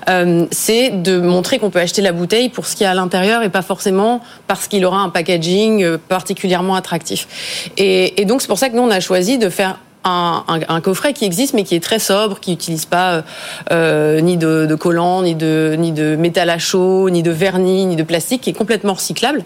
euh, 0.09 0.47
c'est 0.51 0.91
de 0.91 1.21
montrer 1.21 1.59
qu'on 1.59 1.71
peut 1.71 1.81
acheter 1.81 2.03
la 2.03 2.13
bouteille 2.13 2.49
pour 2.49 2.67
ce 2.67 2.77
qu'il 2.77 2.85
y 2.85 2.87
a 2.87 2.91
à 2.91 2.95
l'intérieur 2.95 3.43
et 3.43 3.49
pas 3.49 3.63
forcément 3.63 4.21
parce 4.47 4.69
qu'il 4.69 4.85
aura 4.85 5.01
un 5.01 5.11
packaging 5.11 5.83
euh, 5.83 5.99
particulièrement 6.09 6.75
attractif. 6.75 7.29
Et, 7.77 8.21
et 8.21 8.25
donc 8.25 8.43
c'est 8.43 8.49
pour 8.49 8.59
ça 8.59 8.69
que 8.69 8.77
nous 8.77 8.83
on 8.83 8.91
a 8.91 9.01
choisi 9.01 9.39
de 9.39 9.49
faire 9.49 9.79
un, 10.05 10.45
un, 10.49 10.61
un, 10.69 10.81
coffret 10.81 11.13
qui 11.13 11.25
existe 11.25 11.55
mais 11.55 11.65
qui 11.65 11.75
est 11.75 11.83
très 11.83 11.99
sobre, 11.99 12.41
qui 12.41 12.51
n'utilise 12.51 12.87
pas 12.87 13.13
euh, 13.13 13.23
euh, 13.71 14.21
ni 14.21 14.37
de, 14.37 14.67
de 14.67 14.75
collant, 14.75 15.23
ni 15.23 15.35
de, 15.35 15.77
ni 15.79 15.93
de 15.93 16.17
métal 16.17 16.51
à 16.51 16.59
chaud, 16.59 17.09
ni 17.11 17.23
de 17.23 17.31
vernis, 17.31 17.87
ni 17.87 17.97
de 17.97 18.03
plastique, 18.03 18.43
qui 18.43 18.51
est 18.51 18.55
complètement 18.55 18.95
recyclable, 18.95 19.45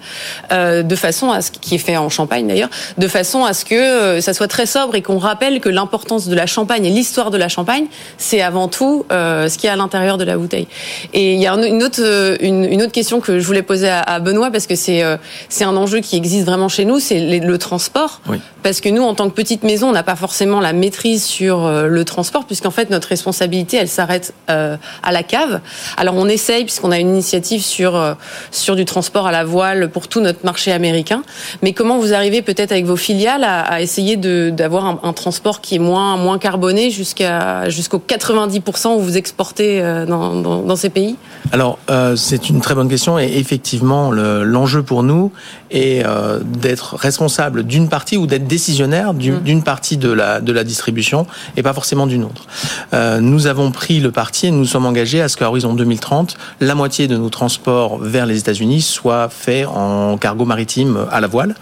euh, 0.52 0.82
de 0.82 0.96
façon 0.96 1.30
à 1.30 1.42
ce 1.42 1.50
qui 1.50 1.74
est 1.74 1.78
fait 1.78 1.96
en 1.96 2.08
Champagne 2.08 2.46
d'ailleurs, 2.46 2.70
de 2.96 3.08
façon 3.08 3.44
à 3.44 3.52
ce 3.52 3.64
que 3.64 3.74
euh, 3.74 4.20
ça 4.20 4.32
soit 4.32 4.48
très 4.48 4.66
sobre 4.66 4.94
et 4.94 5.02
qu'on 5.02 5.18
rappelle 5.18 5.60
que 5.60 5.68
l'importance 5.68 6.28
de 6.28 6.34
la 6.34 6.46
Champagne 6.46 6.84
et 6.86 6.90
l'histoire 6.90 7.30
de 7.30 7.36
la 7.36 7.48
Champagne, 7.48 7.86
c'est 8.18 8.40
avant 8.40 8.68
tout 8.68 9.04
euh, 9.12 9.48
ce 9.48 9.58
qu'il 9.58 9.66
y 9.66 9.70
a 9.70 9.74
à 9.74 9.76
l'intérieur 9.76 10.18
de 10.18 10.24
la 10.24 10.36
bouteille. 10.36 10.68
Et 11.12 11.34
il 11.34 11.40
y 11.40 11.46
a 11.46 11.54
une 11.54 11.82
autre, 11.82 12.36
une, 12.40 12.64
une, 12.64 12.82
autre 12.82 12.92
question 12.92 13.20
que 13.20 13.38
je 13.38 13.46
voulais 13.46 13.62
poser 13.62 13.88
à, 13.88 14.00
à 14.00 14.20
Benoît 14.20 14.50
parce 14.50 14.66
que 14.66 14.74
c'est 14.74 15.02
c'est 15.48 15.64
un 15.64 15.76
enjeu 15.76 16.00
qui 16.00 16.16
existe 16.16 16.46
vraiment 16.46 16.68
chez 16.68 16.84
nous, 16.84 16.98
c'est 16.98 17.20
le 17.20 17.58
transport, 17.58 18.20
oui. 18.28 18.38
parce 18.62 18.80
que 18.80 18.88
nous 18.88 19.02
en 19.02 19.14
tant 19.14 19.28
que 19.28 19.34
petite 19.34 19.62
maison, 19.62 19.88
on 19.88 19.92
n'a 19.92 20.02
pas 20.02 20.16
forcément 20.16 20.45
la 20.60 20.72
maîtrise 20.72 21.24
sur 21.24 21.64
euh, 21.64 21.86
le 21.88 22.04
transport, 22.04 22.44
puisqu'en 22.44 22.70
fait 22.70 22.90
notre 22.90 23.08
responsabilité, 23.08 23.76
elle 23.76 23.88
s'arrête 23.88 24.32
euh, 24.50 24.76
à 25.02 25.12
la 25.12 25.22
cave. 25.22 25.60
Alors 25.96 26.14
on 26.16 26.28
essaye, 26.28 26.64
puisqu'on 26.64 26.90
a 26.90 26.98
une 26.98 27.10
initiative 27.10 27.62
sur 27.62 27.96
euh, 27.96 28.14
sur 28.50 28.76
du 28.76 28.84
transport 28.84 29.26
à 29.26 29.32
la 29.32 29.44
voile 29.44 29.90
pour 29.90 30.08
tout 30.08 30.20
notre 30.20 30.44
marché 30.44 30.72
américain. 30.72 31.22
Mais 31.62 31.72
comment 31.72 31.98
vous 31.98 32.14
arrivez 32.14 32.42
peut-être 32.42 32.72
avec 32.72 32.86
vos 32.86 32.96
filiales 32.96 33.44
à, 33.44 33.60
à 33.60 33.80
essayer 33.80 34.16
d'avoir 34.16 34.86
un, 34.86 35.00
un, 35.02 35.12
transport 35.12 35.60
qui 35.60 35.76
est 35.76 35.80
moins 35.80 36.16
moins 36.16 36.38
carboné 36.38 36.90
jusqu'à 36.90 37.68
jusqu'aux 37.68 38.02
90% 38.06 38.96
où 38.96 39.00
vous 39.00 39.16
exportez 39.16 39.80
dans, 40.06 40.34
dans, 40.34 40.62
dans 40.62 40.76
ces 40.76 40.90
pays? 40.90 41.16
Alors 41.52 41.78
c'est 42.16 42.48
une 42.48 42.60
très 42.60 42.74
bonne 42.74 42.88
question 42.88 43.18
et 43.18 43.32
effectivement 43.36 44.10
l'enjeu 44.10 44.78
le, 44.78 44.84
pour 44.84 45.02
nous 45.02 45.32
est 45.70 46.04
d'être 46.44 46.96
responsable 46.96 47.64
d'une 47.64 47.88
partie 47.88 48.16
ou 48.16 48.26
d'être 48.26 48.46
décisionnaire 48.46 49.14
d'une 49.14 49.58
mmh. 49.58 49.62
partie 49.62 49.96
de 49.96 50.10
la 50.10 50.35
de 50.40 50.52
la 50.52 50.64
distribution 50.64 51.26
et 51.56 51.62
pas 51.62 51.72
forcément 51.72 52.06
d'une 52.06 52.24
autre. 52.24 52.46
Euh, 52.94 53.20
nous 53.20 53.46
avons 53.46 53.70
pris 53.70 54.00
le 54.00 54.10
parti 54.10 54.48
et 54.48 54.50
nous 54.50 54.64
sommes 54.64 54.86
engagés 54.86 55.20
à 55.20 55.28
ce 55.28 55.36
qu'à 55.36 55.48
horizon 55.48 55.74
2030, 55.74 56.36
la 56.60 56.74
moitié 56.74 57.08
de 57.08 57.16
nos 57.16 57.30
transports 57.30 57.98
vers 57.98 58.26
les 58.26 58.38
États-Unis 58.38 58.82
soit 58.82 59.28
fait 59.28 59.64
en 59.64 60.16
cargo 60.18 60.44
maritime 60.44 61.06
à 61.10 61.20
la 61.20 61.26
voile. 61.26 61.54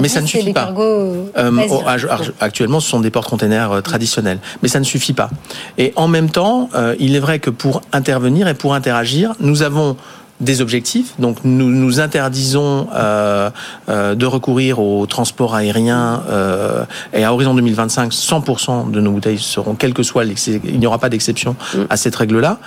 Mais 0.00 0.08
ça 0.08 0.20
ne 0.20 0.26
suffit 0.26 0.52
pas. 0.52 0.72
Euh, 1.36 1.66
actuellement, 2.40 2.80
ce 2.80 2.88
sont 2.88 3.00
des 3.00 3.10
porte-containers 3.10 3.72
euh, 3.72 3.80
traditionnels, 3.80 4.38
mais 4.62 4.68
ça 4.68 4.80
ne 4.80 4.84
suffit 4.84 5.12
pas. 5.12 5.30
Et 5.76 5.92
en 5.96 6.08
même 6.08 6.30
temps, 6.30 6.68
euh, 6.74 6.94
il 6.98 7.16
est 7.16 7.20
vrai 7.20 7.38
que 7.38 7.50
pour 7.50 7.82
intervenir 7.92 8.48
et 8.48 8.54
pour 8.54 8.74
interagir, 8.74 9.34
nous 9.40 9.62
avons 9.62 9.96
des 10.40 10.60
objectifs. 10.60 11.14
Donc 11.18 11.38
nous 11.44 11.68
nous 11.68 12.00
interdisons 12.00 12.88
euh, 12.94 13.50
euh, 13.88 14.14
de 14.14 14.26
recourir 14.26 14.78
au 14.78 15.06
transport 15.06 15.54
aérien 15.54 16.22
euh, 16.30 16.84
et 17.12 17.24
à 17.24 17.32
horizon 17.32 17.54
2025, 17.54 18.12
100% 18.12 18.90
de 18.90 19.00
nos 19.00 19.12
bouteilles 19.12 19.38
seront, 19.38 19.74
quel 19.74 19.94
que 19.94 20.02
soit 20.02 20.24
il 20.24 20.78
n'y 20.78 20.86
aura 20.86 20.98
pas 20.98 21.08
d'exception 21.08 21.56
mm. 21.74 21.78
à 21.90 21.96
cette 21.96 22.14
règle-là. 22.14 22.58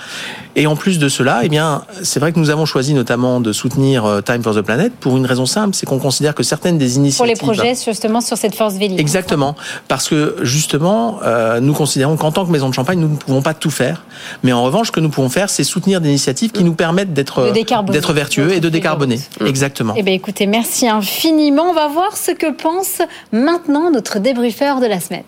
Et 0.55 0.67
en 0.67 0.75
plus 0.75 0.99
de 0.99 1.07
cela, 1.07 1.41
eh 1.43 1.49
bien, 1.49 1.83
c'est 2.03 2.19
vrai 2.19 2.33
que 2.33 2.39
nous 2.39 2.49
avons 2.49 2.65
choisi 2.65 2.93
notamment 2.93 3.39
de 3.39 3.53
soutenir 3.53 4.05
euh, 4.05 4.21
Time 4.21 4.43
for 4.43 4.53
the 4.53 4.61
Planet 4.61 4.91
pour 4.93 5.15
une 5.15 5.25
raison 5.25 5.45
simple, 5.45 5.75
c'est 5.75 5.85
qu'on 5.85 5.99
considère 5.99 6.35
que 6.35 6.43
certaines 6.43 6.77
des 6.77 6.97
initiatives 6.97 7.17
pour 7.17 7.25
les 7.25 7.55
projets 7.55 7.73
justement 7.85 8.19
sur 8.19 8.37
cette 8.37 8.55
force 8.55 8.75
vélique. 8.75 8.99
Exactement, 8.99 9.55
parce 9.87 10.09
que 10.09 10.35
justement, 10.41 11.19
euh, 11.23 11.61
nous 11.61 11.73
considérons 11.73 12.17
qu'en 12.17 12.31
tant 12.31 12.45
que 12.45 12.51
maison 12.51 12.67
de 12.67 12.73
champagne, 12.73 12.99
nous 12.99 13.07
ne 13.07 13.15
pouvons 13.15 13.41
pas 13.41 13.53
tout 13.53 13.69
faire, 13.69 14.03
mais 14.43 14.51
en 14.51 14.63
revanche, 14.63 14.87
ce 14.87 14.91
que 14.91 14.99
nous 14.99 15.09
pouvons 15.09 15.29
faire, 15.29 15.49
c'est 15.49 15.63
soutenir 15.63 16.01
des 16.01 16.09
initiatives 16.09 16.51
qui 16.51 16.65
nous 16.65 16.73
permettent 16.73 17.13
d'être 17.13 17.51
d'être 17.91 18.13
vertueux 18.13 18.53
et 18.53 18.59
de 18.59 18.69
décarboner. 18.69 19.19
Mmh. 19.39 19.47
Exactement. 19.47 19.93
Eh 19.97 20.03
bien, 20.03 20.13
écoutez, 20.13 20.47
merci 20.47 20.87
infiniment. 20.87 21.69
On 21.69 21.73
va 21.73 21.87
voir 21.87 22.17
ce 22.17 22.31
que 22.31 22.51
pense 22.51 23.01
maintenant 23.31 23.91
notre 23.91 24.19
débriefeur 24.19 24.79
de 24.79 24.87
la 24.87 24.99
semaine. 24.99 25.23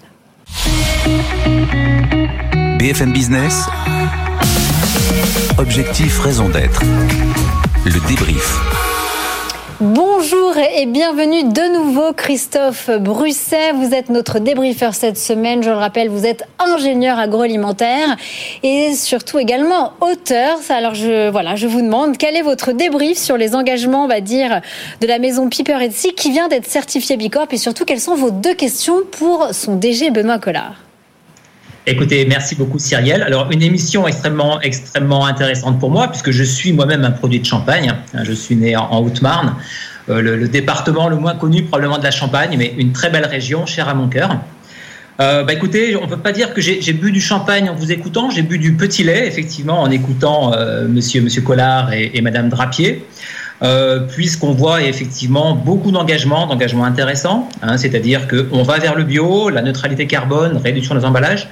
BFM 2.80 3.14
Business. 3.14 3.66
Objectif 5.58 6.20
raison 6.20 6.50
d'être. 6.50 6.82
le 7.86 8.08
débrief. 8.08 8.60
Bonjour 10.24 10.56
et 10.56 10.86
bienvenue 10.86 11.44
de 11.44 11.74
nouveau 11.74 12.14
Christophe 12.14 12.90
Brusset. 13.02 13.74
Vous 13.74 13.94
êtes 13.94 14.08
notre 14.08 14.40
débriefeur 14.40 14.94
cette 14.94 15.18
semaine. 15.18 15.62
Je 15.62 15.70
le 15.70 15.76
rappelle, 15.76 16.08
vous 16.08 16.26
êtes 16.26 16.48
ingénieur 16.60 17.20
agroalimentaire 17.20 18.16
et 18.64 18.94
surtout 18.96 19.38
également 19.38 19.92
auteur. 20.00 20.60
Alors 20.70 20.96
je 20.96 21.30
voilà, 21.30 21.58
je 21.58 21.68
vous 21.68 21.82
demande 21.82 22.18
quel 22.18 22.38
est 22.38 22.42
votre 22.42 22.72
débrief 22.72 23.18
sur 23.18 23.36
les 23.36 23.54
engagements, 23.54 24.06
on 24.06 24.08
va 24.08 24.22
dire, 24.22 24.62
de 25.02 25.08
la 25.08 25.20
maison 25.20 25.50
Piper 25.50 25.84
Etsy 25.84 26.14
qui 26.16 26.32
vient 26.32 26.48
d'être 26.48 26.68
certifiée 26.68 27.18
Bicorp 27.18 27.48
et 27.52 27.58
surtout 27.58 27.84
quelles 27.84 28.00
sont 28.00 28.16
vos 28.16 28.32
deux 28.32 28.54
questions 28.54 29.02
pour 29.12 29.50
son 29.52 29.76
DG 29.76 30.10
Benoît 30.10 30.40
Collard? 30.40 30.76
Écoutez, 31.86 32.26
merci 32.26 32.56
beaucoup 32.56 32.80
Cyrielle. 32.80 33.24
Alors 33.24 33.52
une 33.52 33.62
émission 33.62 34.08
extrêmement 34.08 34.62
extrêmement 34.62 35.26
intéressante 35.26 35.82
pour 35.82 35.92
moi 35.92 36.08
puisque 36.08 36.32
je 36.32 36.44
suis 36.44 36.72
moi-même 36.72 37.04
un 37.04 37.12
produit 37.12 37.42
de 37.42 37.46
Champagne. 37.46 37.94
Je 38.24 38.32
suis 38.32 38.56
né 38.56 38.78
en, 38.78 39.04
Haute-Marne, 39.04 39.58
euh, 40.10 40.22
le, 40.22 40.48
département 40.48 41.10
le 41.10 41.16
moins 41.16 41.36
connu 41.36 41.64
probablement 41.64 41.98
de 41.98 42.04
la 42.04 42.12
Champagne, 42.12 42.56
mais 42.58 42.74
une 42.78 42.92
très 42.92 43.10
belle 43.10 43.26
région 43.26 43.66
chère 43.66 43.90
à 43.90 43.94
mon 43.94 44.08
cœur. 44.08 44.38
Euh, 45.20 45.44
bah 45.44 45.54
écoutez, 45.54 45.96
on 45.96 46.08
peut 46.08 46.18
pas 46.18 46.32
dire 46.32 46.54
que 46.56 46.62
j'ai 46.62 46.94
bu 46.94 47.12
du 47.12 47.22
champagne 47.22 47.70
en 47.70 47.76
vous 47.76 47.92
écoutant. 47.92 48.32
J'ai 48.32 48.42
bu 48.42 48.58
du 48.58 48.74
petit 48.74 49.04
lait 49.04 49.28
effectivement 49.28 49.80
en 49.82 49.92
écoutant 49.92 50.54
euh, 50.54 50.88
Monsieur 50.88 51.22
Monsieur 51.22 51.44
Collard 51.44 51.94
et, 51.94 52.12
et 52.16 52.22
Madame 52.22 52.50
Drapier. 52.50 53.06
Euh, 53.64 54.00
puisqu'on 54.00 54.52
voit 54.52 54.82
effectivement 54.82 55.56
beaucoup 55.56 55.92
d'engagements, 55.92 56.48
d'engagements 56.48 56.84
intéressants, 56.84 57.48
hein, 57.62 57.78
c'est-à-dire 57.78 58.28
qu'on 58.28 58.62
va 58.62 58.78
vers 58.80 58.94
le 58.94 59.04
bio, 59.04 59.50
la 59.50 59.62
neutralité 59.62 60.06
carbone, 60.06 60.58
réduction 60.58 60.96
des 60.96 61.06
emballages, 61.06 61.48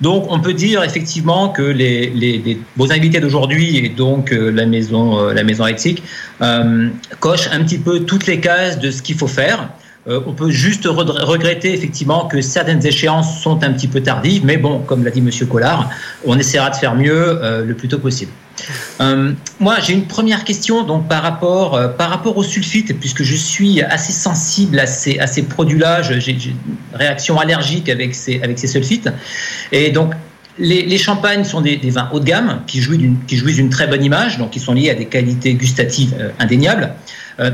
donc, 0.00 0.26
on 0.30 0.40
peut 0.40 0.52
dire 0.52 0.82
effectivement 0.82 1.48
que 1.48 1.62
les, 1.62 2.10
les, 2.10 2.60
vos 2.76 2.92
invités 2.92 3.20
d'aujourd'hui 3.20 3.78
et 3.78 3.88
donc 3.88 4.32
euh, 4.32 4.50
la 4.50 4.66
maison, 4.66 5.18
euh, 5.18 5.32
la 5.32 5.42
maison 5.42 5.66
éthique 5.66 6.02
euh, 6.42 6.88
cochent 7.20 7.48
un 7.50 7.62
petit 7.64 7.78
peu 7.78 8.00
toutes 8.00 8.26
les 8.26 8.40
cases 8.40 8.78
de 8.78 8.90
ce 8.90 9.00
qu'il 9.00 9.16
faut 9.16 9.26
faire. 9.26 9.70
Euh, 10.06 10.20
on 10.26 10.34
peut 10.34 10.50
juste 10.50 10.86
regretter 10.86 11.72
effectivement 11.72 12.26
que 12.26 12.40
certaines 12.42 12.84
échéances 12.86 13.40
sont 13.40 13.64
un 13.64 13.72
petit 13.72 13.88
peu 13.88 14.02
tardives, 14.02 14.44
mais 14.44 14.58
bon, 14.58 14.80
comme 14.80 15.02
l'a 15.02 15.10
dit 15.10 15.22
Monsieur 15.22 15.46
Collard, 15.46 15.88
on 16.26 16.38
essaiera 16.38 16.70
de 16.70 16.76
faire 16.76 16.94
mieux 16.94 17.40
le 17.64 17.74
plus 17.74 17.88
tôt 17.88 17.98
possible. 17.98 18.30
Euh, 19.00 19.32
moi, 19.60 19.76
j'ai 19.80 19.92
une 19.92 20.06
première 20.06 20.44
question 20.44 20.82
donc 20.82 21.08
par 21.08 21.22
rapport 21.22 21.74
euh, 21.74 21.88
par 21.88 22.10
rapport 22.10 22.36
au 22.36 22.42
sulfite, 22.42 22.98
puisque 22.98 23.22
je 23.22 23.36
suis 23.36 23.82
assez 23.82 24.12
sensible 24.12 24.78
à 24.78 24.86
ces 24.86 25.18
à 25.18 25.26
ces 25.26 25.42
produits-là. 25.42 26.02
J'ai 26.02 26.32
une 26.32 26.76
réaction 26.94 27.38
allergique 27.38 27.88
avec 27.88 28.14
ces 28.14 28.40
avec 28.42 28.58
ces 28.58 28.66
sulfites, 28.66 29.08
et 29.72 29.90
donc 29.90 30.14
les, 30.58 30.96
champagnes 30.96 31.44
sont 31.44 31.60
des, 31.60 31.76
vins 31.90 32.08
haut 32.14 32.20
de 32.20 32.24
gamme 32.24 32.62
qui 32.66 32.80
jouissent 32.80 33.56
d'une 33.56 33.68
très 33.68 33.86
bonne 33.86 34.02
image, 34.02 34.38
donc 34.38 34.50
qui 34.50 34.60
sont 34.60 34.72
liés 34.72 34.88
à 34.88 34.94
des 34.94 35.04
qualités 35.04 35.52
gustatives 35.52 36.14
euh, 36.18 36.30
indéniables, 36.38 36.94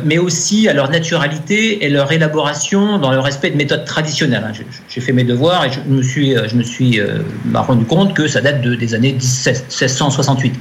mais 0.05 0.19
aussi 0.19 0.69
à 0.69 0.73
leur 0.73 0.89
naturalité 0.89 1.85
et 1.85 1.89
leur 1.89 2.13
élaboration 2.13 2.99
dans 2.99 3.11
le 3.11 3.19
respect 3.19 3.51
de 3.51 3.57
méthodes 3.57 3.85
traditionnelles. 3.85 4.45
Hein. 4.47 4.53
J'ai 4.89 5.01
fait 5.01 5.13
mes 5.13 5.25
devoirs 5.25 5.65
et 5.65 5.73
je 5.73 5.81
me 5.81 6.01
suis 6.05 6.37
je 6.37 6.55
me 6.55 6.63
suis 6.63 7.01
rendu 7.53 7.85
compte 7.85 8.15
que 8.15 8.29
ça 8.29 8.41
date 8.41 8.63
de, 8.63 8.77
des 8.77 8.95
années 8.95 9.15
1668. 9.15 10.55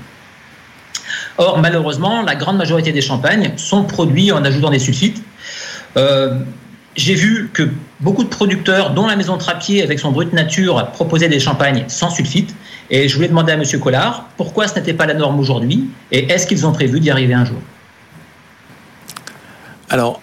Or, 1.38 1.60
malheureusement, 1.60 2.22
la 2.22 2.36
grande 2.36 2.58
majorité 2.58 2.92
des 2.92 3.02
champagnes 3.02 3.54
sont 3.58 3.84
produits 3.84 4.32
en 4.32 4.44
ajoutant 4.44 4.70
des 4.70 4.80
sulfites. 4.80 5.24
Euh, 5.98 6.40
j'ai 6.96 7.16
vu 7.16 7.50
que 7.54 7.70
beaucoup 8.00 8.24
de 8.24 8.30
producteurs, 8.30 8.92
dont 8.92 9.08
la 9.08 9.16
maison 9.16 9.38
Trappier 9.38 9.82
avec 9.82 10.00
son 10.00 10.12
brut 10.12 10.34
nature, 10.34 10.88
proposaient 10.92 11.30
des 11.30 11.40
champagnes 11.40 11.86
sans 11.88 12.10
sulfite. 12.10 12.54
Et 12.90 13.08
je 13.08 13.16
voulais 13.16 13.30
demander 13.30 13.54
à 13.54 13.56
M. 13.56 13.64
Collard 13.80 14.26
pourquoi 14.36 14.68
ce 14.68 14.76
n'était 14.76 14.94
pas 14.94 15.06
la 15.06 15.14
norme 15.14 15.40
aujourd'hui 15.40 15.90
et 16.12 16.30
est-ce 16.30 16.46
qu'ils 16.46 16.66
ont 16.68 16.74
prévu 16.74 17.00
d'y 17.00 17.10
arriver 17.10 17.34
un 17.34 17.46
jour? 17.46 17.60
Alors, 19.90 20.21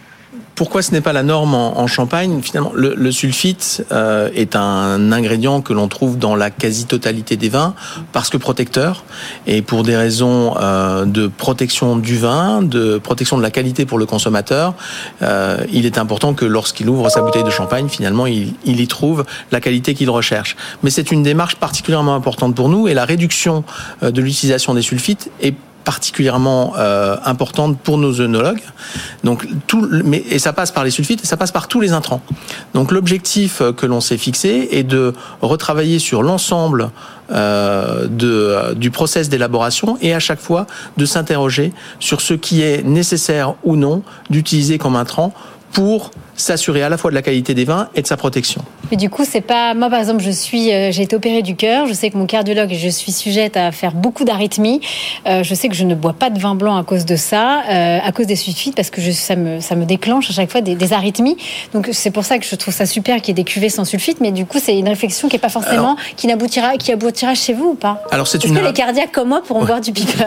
pourquoi 0.54 0.82
ce 0.82 0.90
n'est 0.92 1.00
pas 1.00 1.12
la 1.12 1.22
norme 1.22 1.54
en, 1.54 1.86
Champagne 1.86 2.40
Finalement, 2.42 2.72
le, 2.74 3.12
sulfite 3.12 3.86
euh, 3.92 4.28
est 4.34 4.56
un 4.56 5.12
ingrédient 5.12 5.62
que 5.62 5.72
l'on 5.72 5.88
trouve 5.88 6.18
dans 6.18 6.34
la 6.36 6.50
quasi-totalité 6.50 7.36
des 7.36 7.48
vins 7.48 7.74
parce 8.12 8.28
que 8.28 8.36
protecteur 8.36 9.04
et 9.46 9.62
pour 9.62 9.84
des 9.84 9.96
raisons 9.96 10.54
euh, 10.60 11.04
de 11.04 11.28
protection 11.28 11.96
du 11.96 12.18
vin, 12.18 12.60
de 12.60 12.98
protection 12.98 13.38
de 13.38 13.42
la 13.42 13.50
qualité 13.50 13.86
pour 13.86 13.98
le 13.98 14.04
consommateur, 14.04 14.74
euh, 15.22 15.58
il 15.72 15.86
est 15.86 15.96
important 15.96 16.34
que 16.34 16.44
lorsqu'il 16.44 16.88
ouvre 16.88 17.08
sa 17.08 17.22
bouteille 17.22 17.44
de 17.44 17.50
champagne, 17.50 17.88
finalement, 17.88 18.26
il, 18.26 18.52
il 18.64 18.80
y 18.80 18.88
trouve 18.88 19.24
la 19.52 19.60
qualité 19.60 19.94
qu'il 19.94 20.10
recherche. 20.10 20.56
Mais 20.82 20.90
c'est 20.90 21.10
une 21.10 21.22
démarche 21.22 21.56
particulièrement 21.56 22.14
importante 22.14 22.54
pour 22.54 22.68
nous 22.68 22.88
et 22.88 22.94
la 22.94 23.04
réduction 23.04 23.64
de 24.02 24.20
l'utilisation 24.20 24.74
des 24.74 24.82
sulfites 24.82 25.30
est 25.40 25.54
particulièrement 25.88 26.74
euh, 26.76 27.16
importante 27.24 27.78
pour 27.78 27.96
nos 27.96 28.20
œnologues. 28.20 28.60
Donc 29.24 29.48
tout, 29.66 29.88
mais 30.04 30.22
et 30.28 30.38
ça 30.38 30.52
passe 30.52 30.70
par 30.70 30.84
les 30.84 30.90
sulfites 30.90 31.24
et 31.24 31.26
ça 31.26 31.38
passe 31.38 31.50
par 31.50 31.66
tous 31.66 31.80
les 31.80 31.92
intrants. 31.92 32.20
Donc 32.74 32.92
l'objectif 32.92 33.62
euh, 33.62 33.72
que 33.72 33.86
l'on 33.86 34.02
s'est 34.02 34.18
fixé 34.18 34.68
est 34.72 34.82
de 34.82 35.14
retravailler 35.40 35.98
sur 35.98 36.22
l'ensemble 36.22 36.90
euh, 37.32 38.06
de, 38.06 38.74
du 38.74 38.90
process 38.90 39.30
d'élaboration 39.30 39.96
et 40.02 40.12
à 40.12 40.20
chaque 40.20 40.40
fois 40.40 40.66
de 40.98 41.06
s'interroger 41.06 41.72
sur 42.00 42.20
ce 42.20 42.34
qui 42.34 42.60
est 42.60 42.82
nécessaire 42.84 43.54
ou 43.64 43.74
non 43.76 44.02
d'utiliser 44.28 44.76
comme 44.76 44.94
intrant 44.94 45.32
pour 45.72 46.10
s'assurer 46.38 46.82
à 46.82 46.88
la 46.88 46.96
fois 46.96 47.10
de 47.10 47.14
la 47.14 47.22
qualité 47.22 47.52
des 47.54 47.64
vins 47.64 47.88
et 47.94 48.02
de 48.02 48.06
sa 48.06 48.16
protection. 48.16 48.62
Mais 48.90 48.96
du 48.96 49.10
coup, 49.10 49.24
c'est 49.28 49.40
pas 49.42 49.74
moi 49.74 49.90
par 49.90 49.98
exemple, 49.98 50.22
je 50.22 50.30
suis, 50.30 50.72
euh, 50.72 50.90
j'ai 50.92 51.02
été 51.02 51.14
opérée 51.14 51.42
du 51.42 51.56
cœur. 51.56 51.86
Je 51.86 51.92
sais 51.92 52.10
que 52.10 52.16
mon 52.16 52.26
cardiologue, 52.26 52.72
je 52.72 52.88
suis 52.88 53.12
sujette 53.12 53.56
à 53.56 53.72
faire 53.72 53.92
beaucoup 53.92 54.24
d'arythmies. 54.24 54.80
Euh, 55.26 55.42
je 55.42 55.54
sais 55.54 55.68
que 55.68 55.74
je 55.74 55.84
ne 55.84 55.94
bois 55.94 56.14
pas 56.14 56.30
de 56.30 56.38
vin 56.38 56.54
blanc 56.54 56.76
à 56.76 56.84
cause 56.84 57.04
de 57.04 57.16
ça, 57.16 57.62
euh, 57.68 57.98
à 58.02 58.12
cause 58.12 58.26
des 58.26 58.36
sulfites, 58.36 58.74
parce 58.74 58.90
que 58.90 59.00
je, 59.00 59.10
ça 59.10 59.36
me 59.36 59.60
ça 59.60 59.74
me 59.74 59.84
déclenche 59.84 60.30
à 60.30 60.32
chaque 60.32 60.50
fois 60.50 60.60
des, 60.60 60.74
des 60.74 60.92
arythmies. 60.92 61.36
Donc 61.74 61.90
c'est 61.92 62.10
pour 62.10 62.24
ça 62.24 62.38
que 62.38 62.46
je 62.46 62.54
trouve 62.54 62.72
ça 62.72 62.86
super 62.86 63.16
qu'il 63.16 63.28
y 63.28 63.30
ait 63.32 63.42
des 63.42 63.44
cuvées 63.44 63.68
sans 63.68 63.84
sulfite. 63.84 64.20
Mais 64.20 64.32
du 64.32 64.46
coup, 64.46 64.58
c'est 64.62 64.78
une 64.78 64.88
réflexion 64.88 65.28
qui 65.28 65.36
est 65.36 65.40
pas 65.40 65.48
forcément 65.48 65.96
qui 66.16 66.26
n'aboutira 66.26 66.76
qui 66.76 66.92
aboutira 66.92 67.34
chez 67.34 67.52
vous 67.52 67.70
ou 67.70 67.74
pas 67.74 68.02
Alors 68.10 68.26
c'est 68.26 68.42
une. 68.44 68.54
Est-ce 68.54 68.62
que 68.62 68.66
les 68.66 68.72
cardiaques 68.72 69.12
comme 69.12 69.28
moi 69.28 69.42
pourront 69.46 69.64
boire 69.64 69.80
du 69.80 69.92
piper 69.92 70.24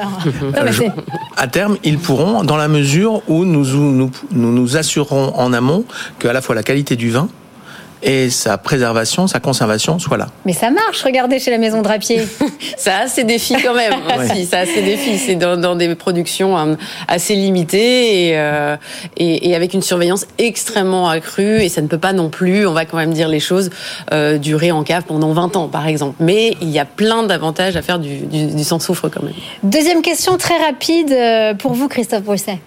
À 1.38 1.47
terme, 1.47 1.78
ils 1.84 1.97
pourront, 1.97 2.43
dans 2.43 2.58
la 2.58 2.67
mesure 2.67 3.21
où 3.28 3.45
nous 3.45 3.65
nous, 3.65 4.12
nous, 4.32 4.52
nous 4.52 4.78
assurerons 4.78 5.34
en 5.36 5.54
amont 5.54 5.86
qu'à 6.19 6.33
la 6.33 6.41
fois 6.41 6.55
la 6.55 6.63
qualité 6.63 6.95
du 6.95 7.11
vin 7.11 7.29
et 8.03 8.29
sa 8.29 8.57
préservation, 8.57 9.27
sa 9.27 9.39
conservation 9.39 9.99
soit 9.99 10.17
là. 10.17 10.27
Mais 10.45 10.53
ça 10.53 10.69
marche, 10.71 11.03
regardez 11.03 11.39
chez 11.39 11.51
la 11.51 11.57
maison 11.57 11.81
Drapier. 11.81 12.21
ça 12.77 12.99
a 12.99 13.07
ses 13.07 13.23
défis 13.23 13.55
quand 13.63 13.73
même. 13.73 13.93
ça 14.49 14.59
a 14.59 14.65
ses 14.65 14.81
défis. 14.81 15.17
C'est 15.17 15.35
dans, 15.35 15.75
des 15.75 15.93
productions 15.95 16.57
hein, 16.57 16.77
assez 17.07 17.35
limitées 17.35 18.31
euh, 18.37 18.75
et, 19.17 19.49
et, 19.49 19.55
avec 19.55 19.73
une 19.73 19.81
surveillance 19.81 20.25
extrêmement 20.37 21.09
accrue. 21.09 21.61
Et 21.61 21.69
ça 21.69 21.81
ne 21.81 21.87
peut 21.87 21.97
pas 21.97 22.13
non 22.13 22.29
plus, 22.29 22.65
on 22.65 22.73
va 22.73 22.85
quand 22.85 22.97
même 22.97 23.13
dire 23.13 23.27
les 23.27 23.39
choses, 23.39 23.69
euh, 24.11 24.37
durer 24.37 24.71
en 24.71 24.83
cave 24.83 25.03
pendant 25.07 25.31
20 25.33 25.55
ans 25.55 25.67
par 25.67 25.87
exemple. 25.87 26.15
Mais 26.19 26.55
il 26.61 26.69
y 26.69 26.79
a 26.79 26.85
plein 26.85 27.23
d'avantages 27.23 27.75
à 27.75 27.81
faire 27.81 27.99
du, 27.99 28.19
du, 28.25 28.63
sans 28.63 28.79
soufre 28.79 29.09
quand 29.09 29.23
même. 29.23 29.33
Deuxième 29.63 30.01
question 30.01 30.37
très 30.37 30.57
rapide 30.57 31.11
euh, 31.11 31.53
pour 31.53 31.73
vous, 31.73 31.87
Christophe 31.87 32.23
Brousset. 32.23 32.59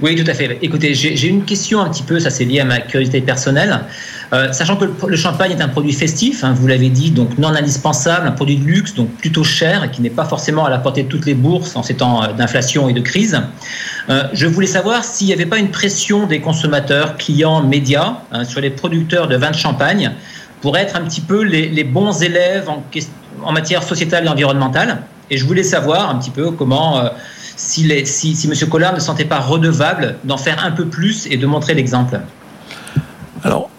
Oui, 0.00 0.16
tout 0.16 0.28
à 0.30 0.34
fait. 0.34 0.58
Écoutez, 0.62 0.94
j'ai 0.94 1.28
une 1.28 1.44
question 1.44 1.80
un 1.80 1.90
petit 1.90 2.02
peu, 2.02 2.18
ça 2.18 2.30
c'est 2.30 2.44
lié 2.44 2.60
à 2.60 2.64
ma 2.64 2.80
curiosité 2.80 3.20
personnelle. 3.20 3.80
Euh, 4.32 4.50
sachant 4.52 4.76
que 4.76 4.86
le, 5.06 5.16
champagne 5.16 5.52
est 5.52 5.60
un 5.60 5.68
produit 5.68 5.92
festif, 5.92 6.42
hein, 6.42 6.54
vous 6.56 6.66
l'avez 6.66 6.88
dit, 6.88 7.10
donc 7.10 7.36
non 7.36 7.48
indispensable, 7.48 8.26
un 8.26 8.32
produit 8.32 8.56
de 8.56 8.64
luxe, 8.64 8.94
donc 8.94 9.10
plutôt 9.16 9.44
cher, 9.44 9.90
qui 9.90 10.00
n'est 10.00 10.10
pas 10.10 10.24
forcément 10.24 10.64
à 10.64 10.70
la 10.70 10.78
portée 10.78 11.02
de 11.02 11.08
toutes 11.08 11.26
les 11.26 11.34
bourses 11.34 11.76
en 11.76 11.82
ces 11.82 11.94
temps 11.94 12.22
euh, 12.22 12.32
d'inflation 12.32 12.88
et 12.88 12.94
de 12.94 13.00
crise. 13.00 13.40
Euh, 14.08 14.22
je 14.32 14.46
voulais 14.46 14.66
savoir 14.66 15.04
s'il 15.04 15.26
n'y 15.26 15.34
avait 15.34 15.46
pas 15.46 15.58
une 15.58 15.70
pression 15.70 16.26
des 16.26 16.40
consommateurs, 16.40 17.18
clients, 17.18 17.62
médias 17.62 18.18
hein, 18.32 18.44
sur 18.44 18.60
les 18.60 18.70
producteurs 18.70 19.28
de 19.28 19.36
vin 19.36 19.50
de 19.50 19.56
champagne 19.56 20.12
pour 20.62 20.78
être 20.78 20.96
un 20.96 21.02
petit 21.02 21.20
peu 21.20 21.42
les, 21.42 21.84
bons 21.84 22.22
élèves 22.22 22.68
en, 22.70 23.52
matière 23.52 23.82
sociétale 23.82 24.24
et 24.24 24.28
environnementale. 24.28 25.02
Et 25.28 25.36
je 25.36 25.44
voulais 25.44 25.64
savoir 25.64 26.08
un 26.08 26.18
petit 26.18 26.30
peu 26.30 26.52
comment 26.52 27.02
si, 27.62 28.48
M. 28.48 28.68
Collard 28.68 28.94
ne 28.94 29.00
sentait 29.00 29.24
pas 29.24 29.38
redevable 29.38 30.16
d'en 30.24 30.36
faire 30.36 30.64
un 30.64 30.72
peu 30.72 30.86
plus 30.86 31.26
et 31.26 31.36
de 31.36 31.46
montrer 31.46 31.74
l'exemple 31.74 32.20
Alors, 33.44 33.70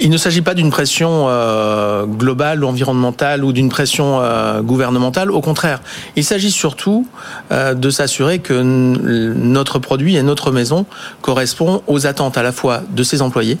il 0.00 0.10
ne 0.10 0.16
s'agit 0.16 0.42
pas 0.42 0.54
d'une 0.54 0.70
pression 0.70 1.26
euh, 1.28 2.04
globale 2.06 2.64
ou 2.64 2.66
environnementale 2.66 3.44
ou 3.44 3.52
d'une 3.52 3.68
pression 3.68 4.20
euh, 4.20 4.60
gouvernementale. 4.60 5.30
Au 5.30 5.40
contraire, 5.40 5.80
il 6.16 6.24
s'agit 6.24 6.50
surtout 6.50 7.06
euh, 7.52 7.74
de 7.74 7.90
s'assurer 7.90 8.40
que 8.40 8.54
notre 8.54 9.78
produit 9.78 10.16
et 10.16 10.22
notre 10.22 10.50
maison 10.50 10.86
correspondent 11.20 11.82
aux 11.86 12.06
attentes 12.06 12.36
à 12.36 12.42
la 12.42 12.52
fois 12.52 12.82
de 12.90 13.02
ses 13.04 13.22
employés, 13.22 13.58